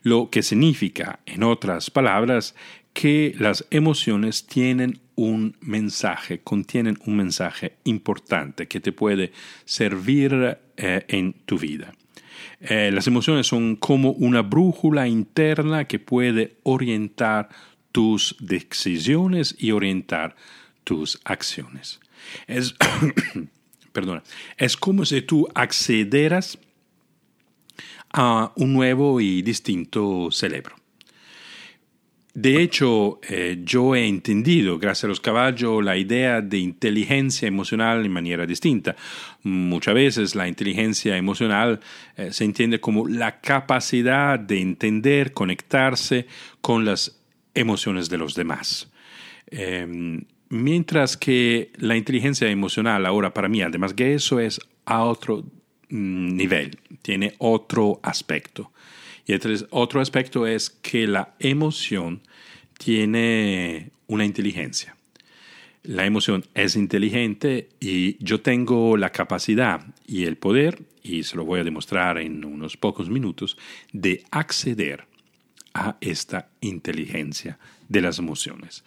[0.03, 2.55] lo que significa, en otras palabras,
[2.95, 9.33] que las emociones tienen un mensaje, contienen un mensaje importante que te puede
[9.65, 11.93] servir eh, en tu vida.
[12.61, 17.49] Eh, las emociones son como una brújula interna que puede orientar
[17.91, 20.37] tus decisiones y orientar
[20.85, 21.99] tus acciones.
[22.47, 22.75] Es,
[23.91, 24.23] perdona,
[24.55, 26.57] es como si tú accederas
[28.13, 30.77] a un nuevo y distinto cerebro.
[32.35, 38.03] De hecho, eh, yo he entendido, gracias a los caballos, la idea de inteligencia emocional
[38.03, 38.97] de manera distinta.
[39.43, 41.79] Muchas veces la inteligencia emocional
[42.17, 46.27] eh, se entiende como la capacidad de entender, conectarse
[46.59, 47.21] con las
[47.53, 48.91] emociones de los demás.
[49.47, 55.45] Em, mientras que la inteligencia emocional ahora para mí, además que eso, es a otro
[55.87, 58.73] mm, nivel, tiene otro aspecto.
[59.25, 59.33] Y
[59.71, 62.21] otro aspecto es que la emoción
[62.77, 64.95] tiene una inteligencia.
[65.83, 71.45] La emoción es inteligente y yo tengo la capacidad y el poder, y se lo
[71.45, 73.57] voy a demostrar en unos pocos minutos,
[73.93, 75.05] de acceder
[75.73, 78.83] a esta inteligencia de las emociones.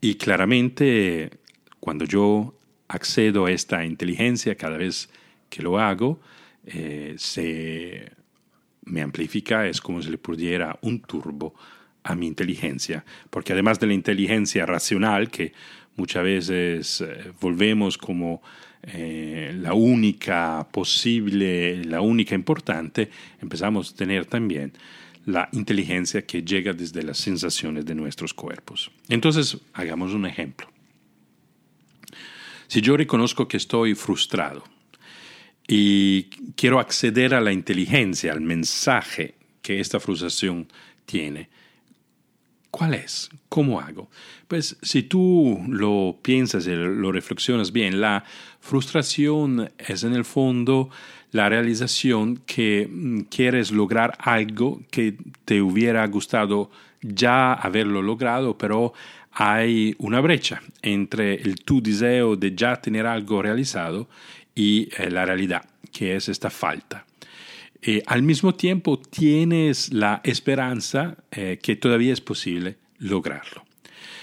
[0.00, 1.30] Y claramente,
[1.78, 5.10] cuando yo accedo a esta inteligencia, cada vez
[5.48, 6.20] que lo hago,
[6.66, 8.10] eh, se
[8.84, 11.54] me amplifica, es como si le pudiera un turbo
[12.04, 15.52] a mi inteligencia, porque además de la inteligencia racional, que
[15.96, 18.42] muchas veces eh, volvemos como
[18.82, 24.72] eh, la única posible, la única importante, empezamos a tener también
[25.26, 28.90] la inteligencia que llega desde las sensaciones de nuestros cuerpos.
[29.08, 30.66] Entonces, hagamos un ejemplo.
[32.66, 34.64] Si yo reconozco que estoy frustrado,
[35.74, 40.68] y quiero acceder a la inteligencia, al mensaje que esta frustración
[41.06, 41.48] tiene.
[42.70, 43.30] ¿Cuál es?
[43.48, 44.10] ¿Cómo hago?
[44.48, 48.22] Pues si tú lo piensas y lo reflexionas bien, la
[48.60, 50.90] frustración es en el fondo
[51.30, 58.92] la realización que mm, quieres lograr algo que te hubiera gustado ya haberlo logrado, pero
[59.32, 64.10] hay una brecha entre el tu deseo de ya tener algo realizado
[64.54, 67.06] y eh, la realidad, que es esta falta.
[67.84, 73.64] Eh, al mismo tiempo tienes la esperanza eh, que todavía es posible lograrlo.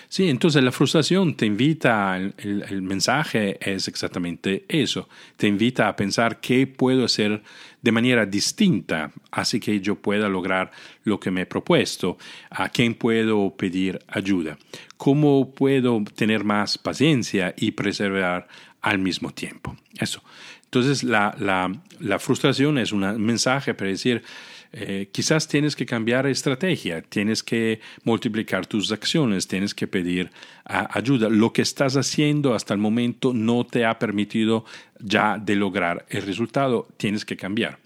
[0.08, 2.34] Sí, entonces la frustración te invita, el,
[2.68, 7.44] el, mensaje es exactamente eso, te invita a pensar qué puedo hacer
[7.84, 10.72] de manera distinta, así que yo pueda lograr
[11.04, 12.18] lo que me he propuesto,
[12.50, 14.58] a quién puedo pedir ayuda,
[14.98, 18.48] cómo puedo tener más paciencia y preservar
[18.82, 19.76] al mismo tiempo.
[20.00, 20.24] Eso.
[20.70, 21.36] Entonces, la,
[22.00, 24.22] la, frustración es un mensaje para decir,
[24.72, 30.30] eh, quizás tienes que cambiar estrategia, tienes que multiplicar tus acciones, tienes que pedir
[30.66, 31.28] ayuda.
[31.28, 34.64] Lo que estás haciendo hasta el momento no te ha permitido
[35.00, 37.80] ya de lograr el resultado, tienes que cambiar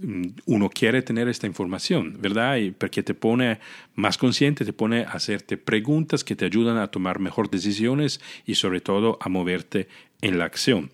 [0.00, 2.56] mm, uno quiere tener esta información, ¿verdad?
[2.58, 3.58] Y porque te pone
[3.96, 8.54] más consciente, te pone a hacerte preguntas que te ayudan a tomar mejor decisiones y
[8.54, 9.88] sobre todo a moverte
[10.22, 10.90] en la acción.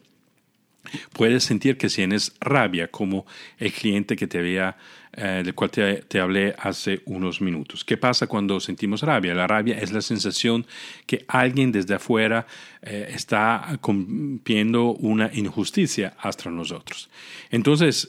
[1.12, 3.26] Puedes sentir que tienes rabia, como
[3.58, 4.76] el cliente que te había,
[5.12, 7.84] eh, del cual te, hablé hace unos minutos.
[7.84, 9.34] ¿Qué pasa cuando sentimos rabia?
[9.34, 10.66] La rabia es la sensación
[11.06, 12.46] que alguien desde afuera
[12.80, 17.10] eh, está cumpliendo una injusticia hasta nosotros.
[17.50, 18.08] Entonces,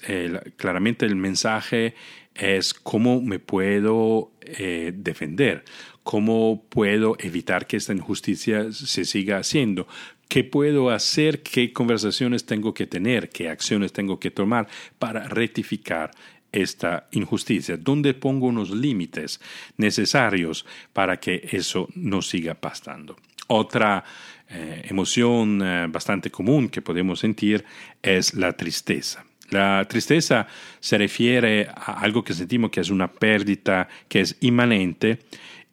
[0.55, 1.95] claramente el mensaje
[2.39, 5.65] es cómo me puedo eh, defender,
[6.03, 9.87] cómo puedo evitar que esta injusticia se siga haciendo,
[10.29, 11.41] ¿Qué puedo hacer?
[11.41, 13.29] ¿Qué conversaciones tengo que tener?
[13.29, 14.67] ¿Qué acciones tengo que tomar
[14.99, 16.11] para rectificar
[16.51, 17.77] esta injusticia?
[17.77, 19.41] ¿Dónde pongo unos límites
[19.77, 23.15] necesarios para que eso no siga pasando?
[23.47, 24.03] Otra
[24.47, 27.65] eh, emoción eh, bastante común que podemos sentir
[28.03, 29.25] es la tristeza.
[29.49, 30.45] La tristeza
[30.79, 35.21] se refiere a algo que sentimos que es una pérdida que es inmanente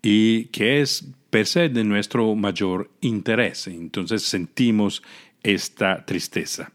[0.00, 1.04] y que es
[1.36, 3.66] per se de nuestro mayor interés.
[3.66, 5.02] Entonces sentimos
[5.42, 6.72] esta tristeza.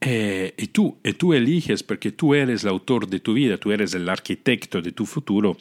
[0.00, 3.72] Eh, y tú, y tú eliges porque tú eres el autor de tu vida, tú
[3.72, 5.56] eres el arquitecto de tu futuro.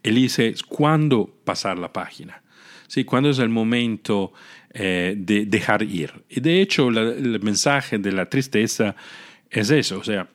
[0.00, 2.40] Eliges cuándo pasar la página,
[2.86, 3.02] ¿sí?
[3.02, 4.32] cuándo es el momento
[4.74, 6.12] eh, de dejar ir.
[6.28, 8.94] Y de hecho, el mensaje de la tristeza
[9.50, 10.28] es eso, o sea,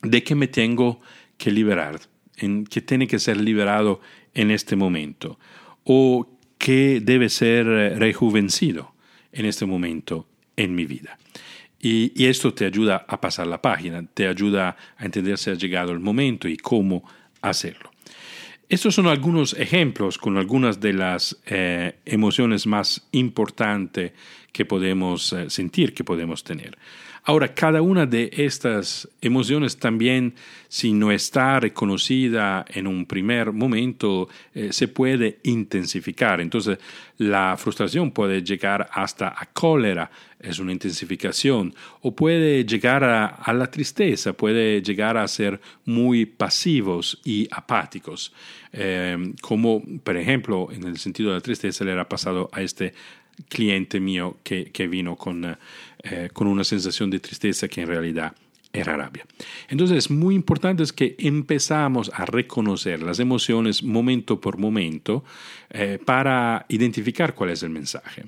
[0.00, 1.02] de que me tengo
[1.36, 2.00] que liberar,
[2.38, 4.00] en, que tiene que ser liberado
[4.36, 5.38] en este momento
[5.82, 7.66] o que debe ser
[7.98, 8.94] rejuvencido
[9.32, 11.18] en este momento en mi vida.
[11.80, 15.92] Y, esto te ayuda a pasar la página, te ayuda a entender si ha llegado
[15.92, 17.04] el momento y cómo
[17.42, 17.90] hacerlo.
[18.68, 24.12] Estos son algunos ejemplos con algunas de las eh, emociones más importantes
[24.52, 26.76] que podemos eh, sentir, que podemos tener.
[27.28, 30.36] Ahora, cada una de estas emociones también,
[30.68, 36.40] si no está reconocida en un primer momento, eh, se puede intensificar.
[36.40, 36.78] Entonces,
[37.18, 40.08] la frustración puede llegar hasta a cólera,
[40.38, 47.20] es una intensificación, o puede llegar a, la tristeza, puede llegar a ser muy pasivos
[47.24, 48.32] y apáticos,
[48.72, 52.94] eh, como por ejemplo en el sentido de la tristeza le ha pasado a este
[53.48, 55.56] cliente mío que, que vino con, eh,
[56.32, 58.32] con una sensación de tristeza que en realidad
[58.80, 59.26] era rabia.
[59.68, 65.24] Entonces es muy importante es que empezamos a reconocer las emociones momento por momento
[65.70, 68.24] eh, para identificar cuál es el mensaje.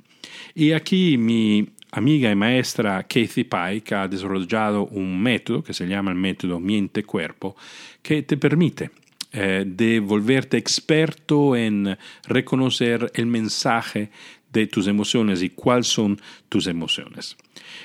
[0.54, 6.10] Y aquí mi amiga y maestra Kathy Pike ha desarrollado un método que se llama
[6.10, 7.56] el método miente-cuerpo
[8.02, 8.90] que te permite
[9.32, 11.96] eh, de volverte experto en
[12.26, 14.10] reconocer el mensaje
[14.52, 17.36] de tus emociones y cuáles son tus emociones.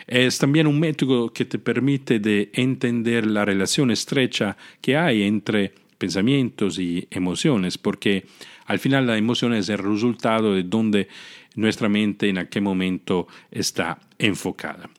[0.07, 5.73] Es también un método que te permite de entender la relación estrecha que hay entre
[5.97, 8.25] pensamientos y emociones, porque
[8.65, 11.07] al final la emoción es el resultado de donde
[11.55, 14.89] nuestra mente en aquel momento está enfocada.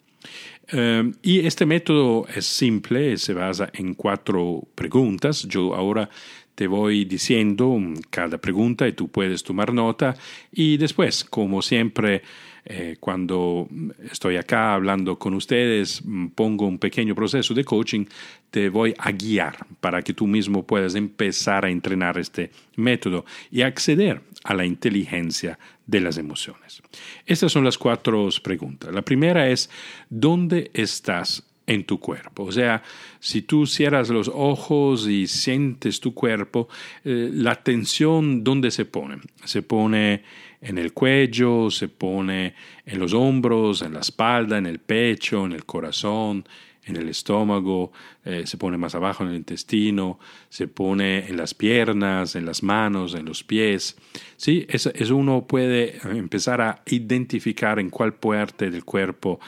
[0.73, 5.47] Eh, y este método es simple, se basa en cuatro preguntas.
[5.47, 6.09] Yo ahora
[6.55, 7.79] te voy diciendo
[8.11, 10.17] cada pregunta y tú puedes tomar nota
[10.53, 12.23] y después, como siempre,
[12.65, 13.69] eh, cuando
[14.11, 16.03] estoy acá hablando con ustedes,
[16.35, 18.07] pongo un pequeño proceso de coaching,
[18.51, 23.63] te voy a guiar para que tú mismo puedas empezar a entrenar este método y
[23.63, 26.83] acceder a la inteligencia de las emociones.
[27.27, 28.95] Estas son las cuatro preguntas.
[28.95, 29.69] La primera es,
[30.09, 32.45] ¿dónde estás en tu cuerpo.
[32.45, 32.83] O sea,
[33.21, 36.69] si tú cierras los ojos y sientes tu cuerpo,
[37.05, 39.19] eh, la tensión, ¿dónde se pone?
[39.45, 40.23] Se pone
[40.61, 42.55] en el cuello, se pone
[42.87, 46.45] en los hombros, en la espalda, en el pecho, en el corazón,
[46.87, 47.93] en el estómago,
[48.25, 50.19] eh, se pone más abajo en el intestino,
[50.51, 53.97] se pone en las piernas, en las manos, en los pies.
[54.37, 59.41] Sí, eso, eso uno puede empezar a identificar en cuál parte del cuerpo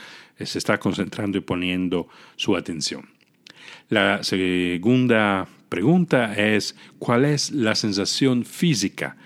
[0.44, 3.08] se está concentrando y poniendo su atención.
[3.88, 9.16] La segunda pregunta es, ¿cuál es la sensación física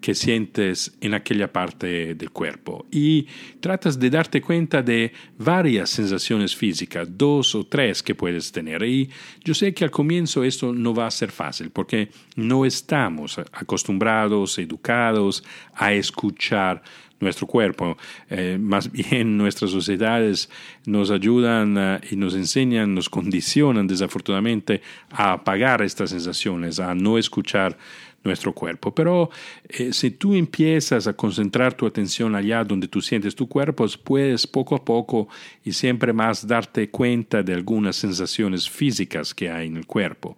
[0.00, 2.86] que sientes en aquella parte del cuerpo?
[2.90, 3.26] Y
[3.60, 8.82] tratas de darte cuenta de varias sensaciones físicas, dos o tres que puedes tener.
[8.82, 9.08] Y
[9.44, 14.58] yo sé que al comienzo esto no va a ser fácil porque no estamos acostumbrados,
[14.58, 15.44] educados
[15.74, 16.82] a escuchar
[17.20, 17.96] nuestro cuerpo.
[18.30, 20.48] Eh, más bien nuestras sociedades
[20.86, 27.18] nos ayudan eh, y nos enseñan, nos condicionan desafortunadamente a apagar estas sensaciones, a no
[27.18, 27.76] escuchar
[28.24, 28.94] nuestro cuerpo.
[28.94, 29.30] Pero
[29.68, 34.46] eh, si tú empiezas a concentrar tu atención allá donde tú sientes tu cuerpo, puedes
[34.46, 35.28] poco a poco
[35.64, 40.36] y siempre más darte cuenta de algunas sensaciones físicas que hay en el cuerpo,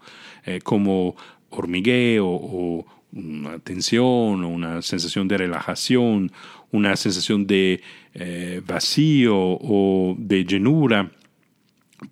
[0.63, 1.17] como
[1.51, 6.31] hormigueo o una tensión o una sensación de relajación
[6.73, 7.81] una sensación de
[8.15, 11.11] eh, vacío o de llenura,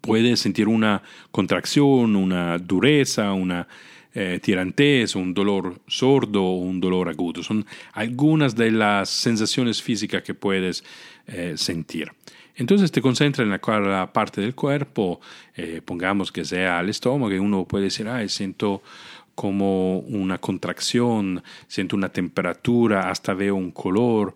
[0.01, 3.67] puedes sentir una contracción, una dureza, una
[4.15, 7.43] eh, tirantez, un dolor sordo o un dolor agudo.
[7.43, 10.85] Son algunas de las sensaciones físicas que puedes
[11.27, 12.11] eh, sentir.
[12.57, 15.21] Entonces te concentras en la, parte del cuerpo,
[15.85, 18.83] pongamos que sea el estómago, y uno puede decir, ay, siento
[19.39, 24.35] como una contracción, siento una temperatura, hasta veo un color,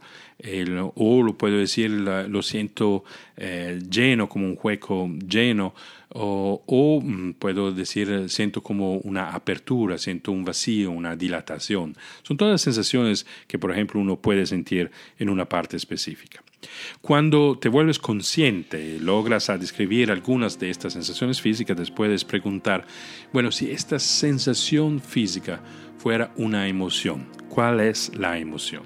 [0.94, 3.02] o lo puedo decir, lo siento
[3.36, 5.74] eh, lleno, como un hueco lleno,
[6.14, 11.96] o, mm, puedo decir, siento como una apertura, siento un vacío, una dilatación.
[12.22, 16.42] Son todas sensaciones que, por ejemplo, uno puede sentir en una parte específica.
[17.00, 22.84] Cuando te vuelves consciente, logras a describir algunas de estas sensaciones físicas, después puedes preguntar,
[23.32, 25.60] bueno, si esta sensación física
[25.98, 28.82] fuera una emoción, ¿cuál es la emoción?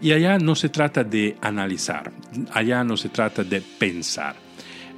[0.00, 2.12] Y allá no se trata de analizar,
[2.52, 4.45] allá no se trata de pensar.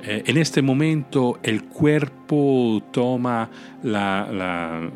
[0.04, 3.50] Eh, en este momento el cuerpo toma
[3.82, 4.90] el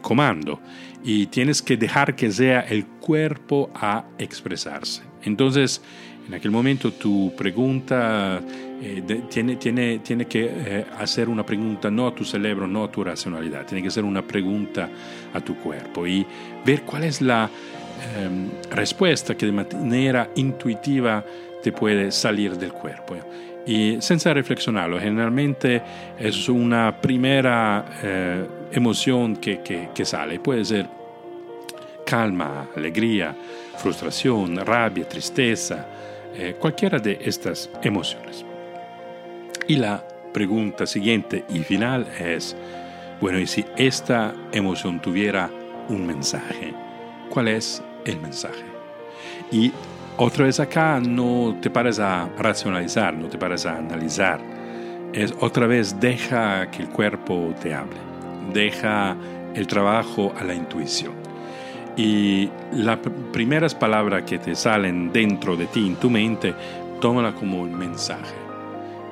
[0.00, 0.60] comando
[1.04, 5.02] y tienes que dejar que sea el cuerpo a expresarse.
[5.22, 5.80] Entonces,
[6.26, 8.40] en aquel momento tu pregunta
[8.82, 12.92] eh, tiene, tiene, tiene que eh, hacer una pregunta no a tu cerebro, no a
[12.92, 14.88] tu racionalidad, tiene que ser una pregunta
[15.32, 16.26] a tu cuerpo y
[16.64, 17.48] ver cuál es la
[18.16, 21.24] em, respuesta que de manera intuitiva
[21.62, 23.16] te puede salir del cuerpo.
[23.68, 24.98] Y senza reflexionarlo.
[24.98, 25.82] Generalmente
[26.18, 30.40] es una primera eh, emoción que, que, que, sale.
[30.40, 30.86] Puede ser
[32.06, 33.36] calma, alegría,
[33.76, 35.86] frustración, rabia, tristeza,
[36.34, 38.42] eh, cualquiera de estas emociones.
[39.66, 40.02] Y la
[40.32, 42.56] pregunta siguiente y final es,
[43.20, 45.50] bueno, ¿y si esta emoción tuviera
[45.90, 46.72] un mensaje?
[47.28, 48.64] ¿Cuál es el mensaje?
[49.52, 49.72] Y
[50.18, 54.40] otra vez acá no te pares a racionalizar, no te pares a analizar.
[55.12, 57.96] Es otra vez deja que el cuerpo te hable.
[58.52, 59.16] Deja
[59.54, 61.12] el trabajo a la intuición.
[61.96, 62.98] Y las
[63.32, 66.52] primeras palabras que te salen dentro de ti, en tu mente,
[67.00, 68.34] tómala como un mensaje.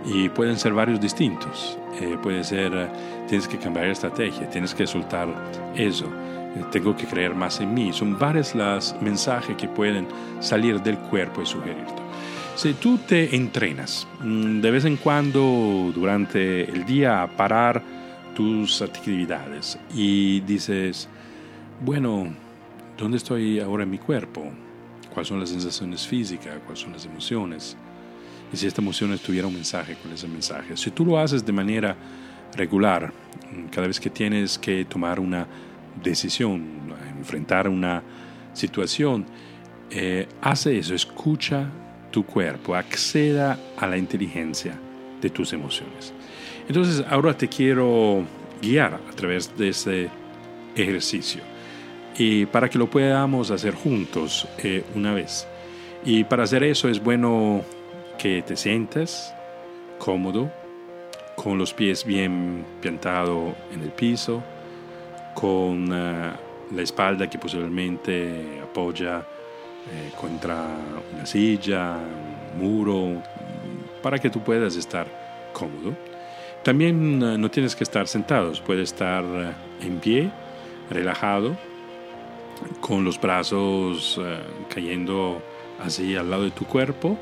[0.05, 1.79] Y pueden ser varios distintos.
[2.01, 2.89] Eh, puede ser, eh,
[3.29, 5.29] tienes que cambiar estrategia, tienes que soltar
[5.77, 6.11] eso
[6.65, 7.93] tengo que creer más en mí.
[7.93, 10.07] Son varios los mensajes que pueden
[10.41, 12.03] salir del cuerpo y sugerirte.
[12.57, 17.83] Si tú te entrenas mm, de vez en cuando durante el día a parar
[18.35, 21.09] tus actividades y dices,
[21.85, 22.29] bueno,
[22.97, 24.51] ¿dónde estoy ahora en mi cuerpo?
[25.13, 26.59] ¿Cuáles son las sensaciones físicas?
[26.65, 27.77] ¿Cuáles son las emociones?
[28.53, 30.77] Y si esta emoción tuviera un mensaje, ¿cuál es el mensaje?
[30.77, 31.97] Si tú lo haces de manera
[32.55, 33.13] regular,
[33.53, 35.47] mm, cada vez que tienes que tomar una
[36.03, 36.64] decisión,
[37.16, 38.03] enfrentar una
[38.53, 39.26] situación,
[39.90, 41.68] eh, hace eso, escucha
[42.11, 44.78] tu cuerpo, acceda a la inteligencia
[45.20, 46.12] de tus emociones.
[46.68, 48.24] Entonces, ahora te quiero
[48.61, 50.11] guiar a través de este
[50.74, 51.42] ejercicio
[52.18, 55.47] y para que lo podamos hacer juntos eh, una vez.
[56.05, 57.62] Y para hacer eso es bueno
[58.18, 59.32] que te sientes
[59.99, 60.51] cómodo,
[61.36, 64.42] con los pies bien plantados en el piso,
[65.37, 66.32] con eh,
[66.74, 70.66] la espalda que posiblemente apoya eh, contra
[71.14, 71.99] una silla,
[72.55, 73.22] un muro,
[74.03, 75.07] para que tú puedas estar
[75.53, 75.95] cómodo.
[76.64, 79.24] También eh, no tienes que estar sentado, puedes estar
[79.80, 80.30] en pie,
[80.91, 81.55] relajado,
[82.80, 84.18] con los brazos
[84.74, 85.43] cayendo
[85.84, 87.18] así al lado de tu cuerpo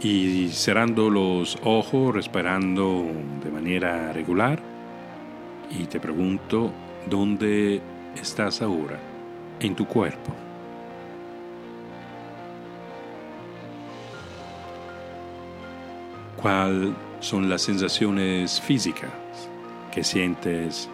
[0.00, 3.04] y cerrando los ojos, respirando
[3.44, 4.58] de manera regular.
[5.70, 6.72] Y te pregunto,
[7.08, 7.80] ¿Dónde
[8.20, 8.98] estás ahora?
[9.60, 10.32] En tu cuerpo.
[16.36, 19.10] ¿Cuáles son las sensaciones físicas
[19.92, 20.88] que sientes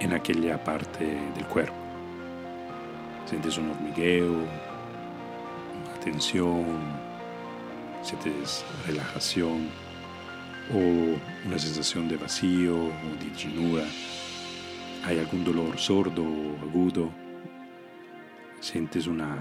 [0.00, 1.76] en aquella parte del cuerpo?
[3.26, 6.66] ¿Sientes un hormigueo, una tensión?
[8.02, 9.68] ¿Sientes relajación
[10.74, 13.84] o una sensación de vacío o de llenura?
[15.04, 17.10] ¿Hay algún dolor sordo o agudo?
[18.60, 19.36] ¿Sientes una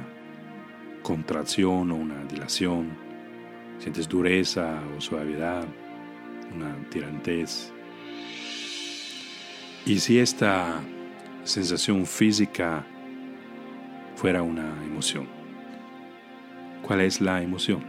[1.03, 2.89] contracción o una dilación?
[3.77, 5.65] ¿Sientes dureza o suavidad?
[6.55, 7.71] ¿Una tirantez?
[9.85, 10.81] ¿Y si esta
[11.43, 12.83] sensación física
[14.15, 15.27] fuera una emoción?
[16.81, 17.83] ¿Cuál es la emoción?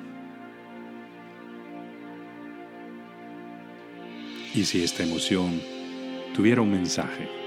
[4.54, 5.58] ¿Y si esta emoción
[6.34, 7.41] tuviera un mensaje?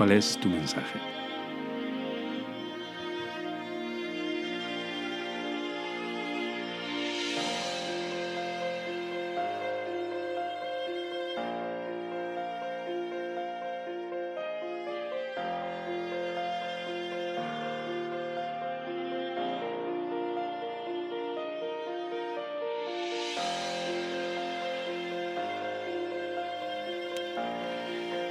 [0.00, 1.19] ¿Cuál es tu mensaje?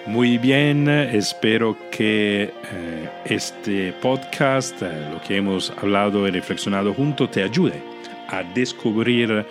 [0.10, 7.30] Muy bien, espero que eh, este podcast, eh, lo que hemos hablado y reflexionado juntos,
[7.30, 7.80] te ayude
[8.28, 9.45] a descubrir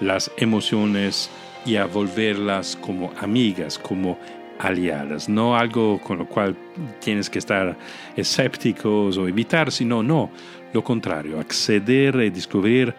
[0.00, 1.28] las emociones
[1.66, 4.18] y a volverlas como amigas, como
[4.58, 6.56] aliadas, no algo con lo cual
[7.00, 7.76] tienes que estar
[8.16, 10.30] escépticos o evitar, sino no,
[10.72, 12.94] lo contrario, acceder y descubrir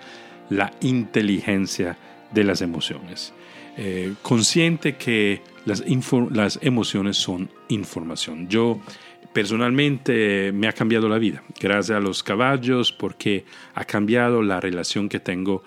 [0.52, 1.98] la inteligencia
[2.32, 3.34] de las emociones.
[3.78, 8.48] Eh, consciente que las, emociones son información.
[8.50, 8.80] Yo
[9.34, 13.46] personalmente me ha cambiado la vida, gracias a los caballos, porque
[13.76, 15.64] ha cambiado la relación que tengo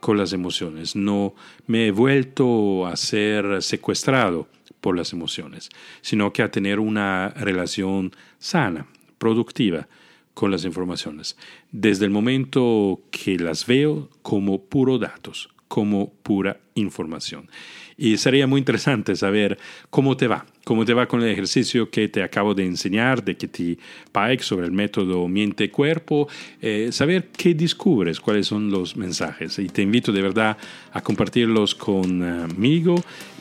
[0.00, 0.96] con las emociones.
[0.96, 1.34] No
[1.66, 4.48] me he vuelto a ser secuestrado
[4.80, 5.70] por las emociones,
[6.02, 8.86] sino que a tener una relación sana,
[9.16, 9.88] productiva
[10.34, 11.38] con las informaciones,
[11.70, 17.48] desde el momento que las veo como puro datos, como pura información.
[17.96, 19.58] Y sería muy interesante saber
[19.90, 23.36] cómo te va, cómo te va con el ejercicio que te acabo de enseñar de
[23.36, 23.78] Kitty
[24.12, 26.28] Pike sobre el método mente-cuerpo,
[26.60, 29.58] eh, saber qué descubres, cuáles son los mensajes.
[29.58, 30.56] Y te invito de verdad
[30.92, 32.96] a compartirlos conmigo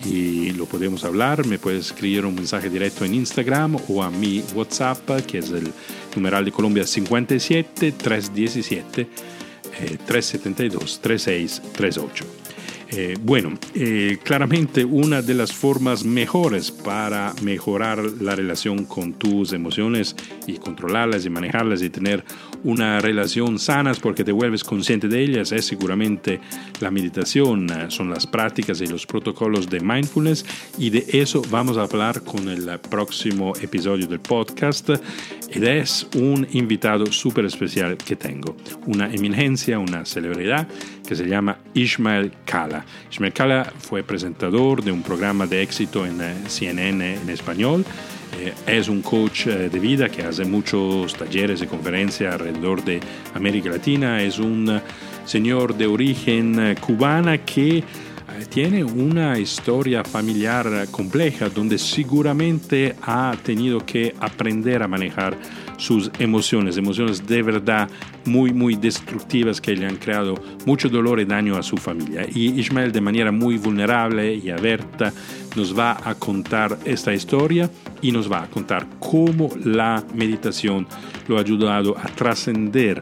[0.05, 1.45] y lo podemos hablar.
[1.47, 5.71] Me puedes escribir un mensaje directo en Instagram o a mi WhatsApp, que es el
[6.15, 9.07] numeral de Colombia 57 317
[10.05, 12.42] 372 3638.
[12.95, 19.51] Eh, bueno, eh, claramente una de las formas mejores para mejorar la relación con tus
[19.51, 20.15] emociones
[20.45, 22.23] y controlarlas y manejarlas y tener
[22.63, 26.39] una relación sana porque te vuelves consciente de ellas es seguramente
[26.81, 30.45] la meditación, eh, son las prácticas y los protocolos de mindfulness
[30.77, 34.91] y de eso vamos a hablar con el próximo episodio del podcast.
[35.55, 38.55] Y es un invitado súper especial que tengo,
[38.87, 40.67] una eminencia, una celebridad
[41.07, 42.85] que se llama Ishmael Kala.
[43.11, 47.85] Ishmael Kala fue presentador de un programa de éxito en eh, CNN en español.
[48.39, 52.99] Eh, es un coach eh, de vida que hace muchos talleres y conferencias alrededor de
[53.33, 54.21] América Latina.
[54.21, 54.81] Es un
[55.25, 57.83] señor de origen cubana que
[58.49, 65.37] tiene una historia familiar compleja donde seguramente ha tenido que aprender a manejar
[65.83, 67.89] sus emociones, emociones de verdad
[68.23, 72.25] muy, muy destructivas que le han creado mucho dolor y daño a su familia.
[72.33, 75.11] Y Ismael de manera muy vulnerable y abierta
[75.57, 77.69] nos va a contar esta historia
[78.01, 80.87] y nos va a contar cómo la meditación
[81.27, 83.01] lo ha ayudado a trascender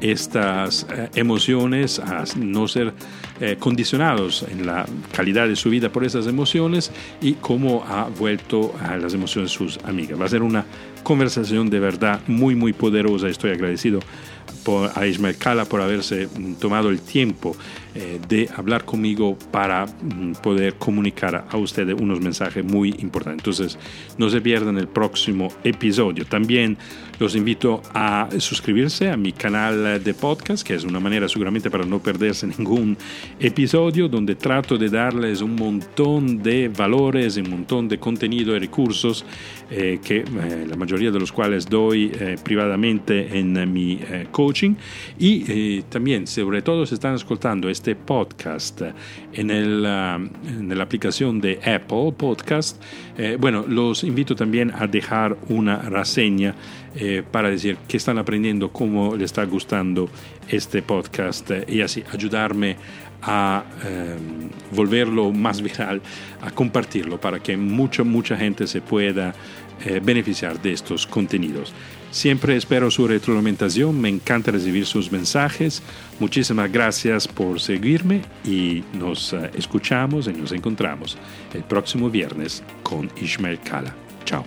[0.00, 2.92] estas eh, emociones, a no ser
[3.40, 6.90] eh, condicionados en la calidad de su vida por esas emociones
[7.20, 10.20] y cómo ha vuelto a las emociones sus amigas.
[10.20, 10.64] Va a ser una
[11.02, 13.28] conversación de verdad muy, muy poderosa.
[13.28, 14.00] Estoy agradecido
[14.64, 17.56] por, a Ismael Cala por haberse mm, tomado el tiempo
[17.94, 23.40] eh, de hablar conmigo para mm, poder comunicar a ustedes unos mensajes muy importantes.
[23.40, 23.78] Entonces,
[24.16, 26.24] no se pierdan el próximo episodio.
[26.24, 26.78] También
[27.18, 31.84] los invito a suscribirse a mi canal de podcast, que es una manera seguramente para
[31.84, 32.96] no perderse ningún
[33.38, 39.24] episodio, donde trato de darles un montón de valores, un montón de contenido y recursos,
[39.70, 42.12] eh, eh, la mayoría de los cuales doy
[42.42, 44.00] privadamente en mi
[44.30, 44.74] coaching.
[45.18, 48.82] Y también, sobre todo, se están escuchando este podcast
[49.32, 52.80] en, el, um, en la aplicación de Apple Podcast,
[53.22, 56.54] eh, bueno, los invito también a dejar una reseña
[56.94, 60.08] eh, para decir que están aprendiendo, cómo les está gustando
[60.48, 62.76] este podcast eh, y así ayudarme
[63.22, 63.64] a
[64.72, 66.00] volverlo más viral,
[66.40, 69.34] a compartirlo para que mucha, mucha gente se pueda
[70.02, 71.72] beneficiar de estos contenidos.
[72.10, 75.80] Siempre espero su retroalimentación, me encanta recibir sus mensajes.
[76.18, 81.16] Muchísimas gracias por seguirme y nos eh, escuchamos y nos encontramos
[81.54, 83.94] el próximo viernes con Ishmael Kala.
[84.24, 84.44] Chao.